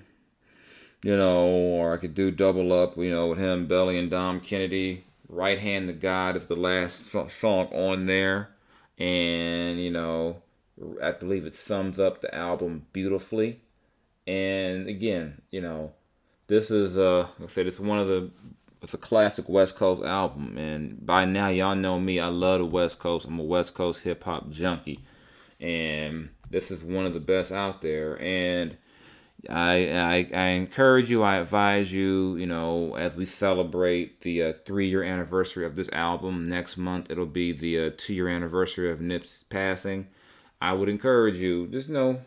you 1.03 1.15
know, 1.15 1.45
or 1.45 1.93
I 1.93 1.97
could 1.97 2.15
do 2.15 2.31
double 2.31 2.73
up, 2.73 2.97
you 2.97 3.11
know, 3.11 3.27
with 3.27 3.37
him, 3.37 3.67
Belly 3.67 3.97
and 3.97 4.09
Dom 4.09 4.39
Kennedy. 4.39 5.05
Right 5.31 5.59
Hand 5.59 5.87
to 5.87 5.93
God 5.93 6.35
is 6.35 6.47
the 6.47 6.55
last 6.55 7.11
song 7.11 7.67
on 7.67 8.07
there, 8.07 8.49
and 8.97 9.79
you 9.79 9.91
know, 9.91 10.41
I 11.03 11.11
believe 11.11 11.45
it 11.45 11.53
sums 11.53 11.99
up 11.99 12.21
the 12.21 12.33
album 12.33 12.87
beautifully. 12.93 13.61
And 14.25 14.87
again, 14.87 15.43
you 15.51 15.61
know, 15.61 15.93
this 16.47 16.71
is 16.71 16.97
uh, 16.97 17.27
like 17.37 17.49
I 17.49 17.53
said, 17.53 17.67
it's 17.67 17.79
one 17.79 17.99
of 17.99 18.07
the 18.07 18.31
it's 18.81 18.93
a 18.93 18.97
classic 18.97 19.49
West 19.49 19.75
Coast 19.75 20.03
album, 20.03 20.57
and 20.57 21.05
by 21.05 21.25
now 21.25 21.49
y'all 21.49 21.75
know 21.75 21.99
me. 21.99 22.19
I 22.19 22.27
love 22.27 22.59
the 22.59 22.65
West 22.65 22.99
Coast. 22.99 23.27
I'm 23.27 23.39
a 23.39 23.43
West 23.43 23.73
Coast 23.73 24.03
hip 24.03 24.23
hop 24.23 24.49
junkie 24.49 25.03
and 25.59 26.29
this 26.49 26.71
is 26.71 26.81
one 26.83 27.05
of 27.05 27.13
the 27.13 27.19
best 27.19 27.51
out 27.51 27.81
there. 27.81 28.19
And 28.21 28.77
I, 29.49 29.89
I, 29.89 30.29
I 30.33 30.45
encourage 30.49 31.09
you, 31.09 31.23
I 31.23 31.37
advise 31.37 31.91
you, 31.91 32.35
you 32.37 32.45
know, 32.45 32.95
as 32.95 33.15
we 33.15 33.25
celebrate 33.25 34.21
the 34.21 34.43
uh, 34.43 34.53
three 34.65 34.89
year 34.89 35.03
anniversary 35.03 35.65
of 35.65 35.75
this 35.75 35.89
album 35.89 36.43
next 36.43 36.77
month, 36.77 37.09
it'll 37.09 37.25
be 37.25 37.51
the 37.51 37.87
uh, 37.87 37.91
two 37.97 38.13
year 38.13 38.29
anniversary 38.29 38.91
of 38.91 39.01
Nip's 39.01 39.43
passing. 39.43 40.07
I 40.61 40.73
would 40.73 40.89
encourage 40.89 41.35
you, 41.35 41.67
just 41.67 41.89
know, 41.89 42.21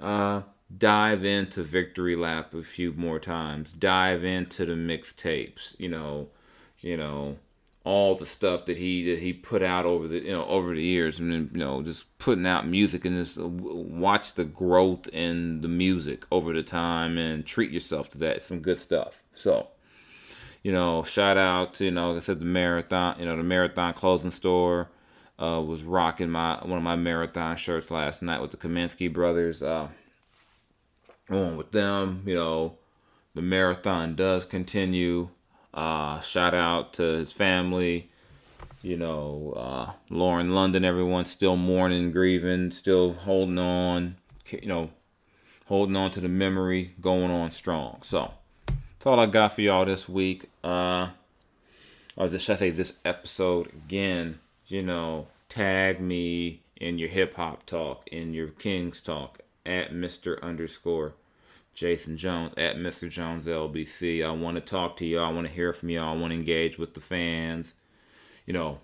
uh, 0.00 0.42
dive 0.74 1.24
into 1.24 1.62
Victory 1.62 2.16
Lap 2.16 2.54
a 2.54 2.62
few 2.62 2.92
more 2.92 3.18
times. 3.18 3.72
Dive 3.72 4.24
into 4.24 4.64
the 4.66 4.74
mixtapes, 4.74 5.78
you 5.78 5.88
know, 5.88 6.28
you 6.80 6.96
know, 6.96 7.36
all 7.86 8.16
the 8.16 8.26
stuff 8.26 8.64
that 8.64 8.76
he 8.76 9.08
that 9.08 9.20
he 9.20 9.32
put 9.32 9.62
out 9.62 9.84
over 9.86 10.08
the 10.08 10.18
you 10.18 10.32
know 10.32 10.44
over 10.46 10.74
the 10.74 10.82
years 10.82 11.20
I 11.20 11.22
and 11.22 11.48
you 11.52 11.58
know 11.58 11.82
just 11.82 12.18
putting 12.18 12.44
out 12.44 12.66
music 12.66 13.04
and 13.04 13.16
just 13.16 13.38
watch 13.38 14.34
the 14.34 14.44
growth 14.44 15.06
in 15.08 15.60
the 15.60 15.68
music 15.68 16.24
over 16.32 16.52
the 16.52 16.64
time 16.64 17.16
and 17.16 17.46
treat 17.46 17.70
yourself 17.70 18.10
to 18.10 18.18
that 18.18 18.42
some 18.42 18.58
good 18.58 18.80
stuff 18.80 19.22
so 19.36 19.68
you 20.64 20.72
know 20.72 21.04
shout 21.04 21.38
out 21.38 21.74
to 21.74 21.84
you 21.84 21.92
know 21.92 22.10
like 22.10 22.22
I 22.22 22.26
said 22.26 22.40
the 22.40 22.44
marathon 22.44 23.20
you 23.20 23.24
know 23.24 23.36
the 23.36 23.44
marathon 23.44 23.94
clothing 23.94 24.32
store 24.32 24.90
uh, 25.40 25.62
was 25.64 25.84
rocking 25.84 26.28
my 26.28 26.56
one 26.62 26.78
of 26.78 26.82
my 26.82 26.96
marathon 26.96 27.56
shirts 27.56 27.92
last 27.92 28.20
night 28.20 28.42
with 28.42 28.50
the 28.50 28.56
Kaminsky 28.56 29.12
brothers 29.12 29.62
uh 29.62 29.86
on 31.30 31.56
with 31.56 31.72
them 31.72 32.22
you 32.26 32.34
know 32.34 32.76
the 33.34 33.42
marathon 33.42 34.14
does 34.14 34.44
continue 34.44 35.28
uh, 35.76 36.20
shout 36.20 36.54
out 36.54 36.94
to 36.94 37.02
his 37.02 37.32
family. 37.32 38.08
You 38.82 38.96
know, 38.96 39.52
uh, 39.56 39.92
Lauren 40.08 40.54
London, 40.54 40.84
everyone's 40.84 41.30
still 41.30 41.56
mourning, 41.56 42.12
grieving, 42.12 42.72
still 42.72 43.12
holding 43.12 43.58
on. 43.58 44.16
You 44.50 44.68
know, 44.68 44.90
holding 45.66 45.96
on 45.96 46.10
to 46.12 46.20
the 46.20 46.28
memory, 46.28 46.94
going 47.00 47.30
on 47.30 47.50
strong. 47.50 48.00
So, 48.02 48.32
that's 48.66 49.06
all 49.06 49.20
I 49.20 49.26
got 49.26 49.52
for 49.52 49.60
y'all 49.60 49.84
this 49.84 50.08
week. 50.08 50.48
Uh, 50.64 51.10
or 52.16 52.28
should 52.38 52.54
I 52.54 52.56
say 52.56 52.70
this 52.70 52.98
episode 53.04 53.68
again? 53.68 54.38
You 54.68 54.82
know, 54.82 55.26
tag 55.48 56.00
me 56.00 56.62
in 56.76 56.98
your 56.98 57.08
hip 57.10 57.34
hop 57.34 57.66
talk, 57.66 58.08
in 58.08 58.32
your 58.32 58.48
Kings 58.48 59.00
talk 59.00 59.40
at 59.66 59.92
Mr. 59.92 60.40
underscore 60.42 61.14
Jason 61.74 62.16
Jones 62.16 62.54
at 62.56 62.76
Mr. 62.76 63.08
Jones 63.08 63.46
LBC. 63.46 64.24
I 64.24 64.30
want 64.30 64.56
to 64.56 64.62
talk 64.62 64.96
to 64.96 65.06
y'all. 65.06 65.26
I 65.26 65.32
want 65.32 65.46
to 65.46 65.52
hear 65.52 65.72
from 65.72 65.90
y'all. 65.90 66.16
I 66.16 66.18
want 66.18 66.30
to 66.32 66.38
engage 66.38 66.78
with 66.78 66.94
the 66.94 67.00
fans. 67.00 67.74
You 68.46 68.54
know, 68.54 68.78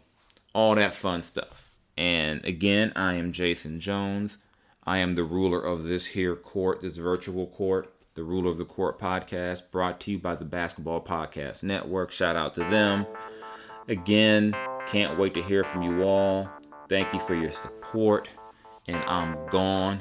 all 0.55 0.75
that 0.75 0.92
fun 0.92 1.23
stuff. 1.23 1.75
And 1.97 2.45
again, 2.45 2.92
I 2.95 3.14
am 3.14 3.33
Jason 3.33 3.81
Jones. 3.81 4.38
I 4.85 4.99
am 4.99 5.14
the 5.14 5.25
ruler 5.25 5.61
of 5.61 5.85
this 5.85 6.07
here 6.07 6.37
court, 6.37 6.83
this 6.83 6.99
virtual 6.99 7.47
court, 7.47 7.95
the 8.14 8.25
Ruler 8.25 8.51
of 8.51 8.59
the 8.59 8.64
Court 8.64 8.99
podcast, 8.99 9.62
brought 9.71 10.01
to 10.01 10.11
you 10.11 10.18
by 10.18 10.35
the 10.35 10.45
Basketball 10.45 11.01
Podcast 11.01 11.62
Network. 11.62 12.12
Shout 12.12 12.37
out 12.37 12.55
to 12.57 12.61
them. 12.64 13.07
Again, 13.88 14.55
can't 14.87 15.18
wait 15.18 15.35
to 15.35 15.42
hear 15.42 15.64
from 15.64 15.83
you 15.83 16.03
all. 16.03 16.51
Thank 16.88 17.12
you 17.14 17.21
for 17.21 17.35
your 17.35 17.53
support. 17.53 18.29
And 18.87 19.03
I'm 19.05 19.47
gone. 19.47 20.01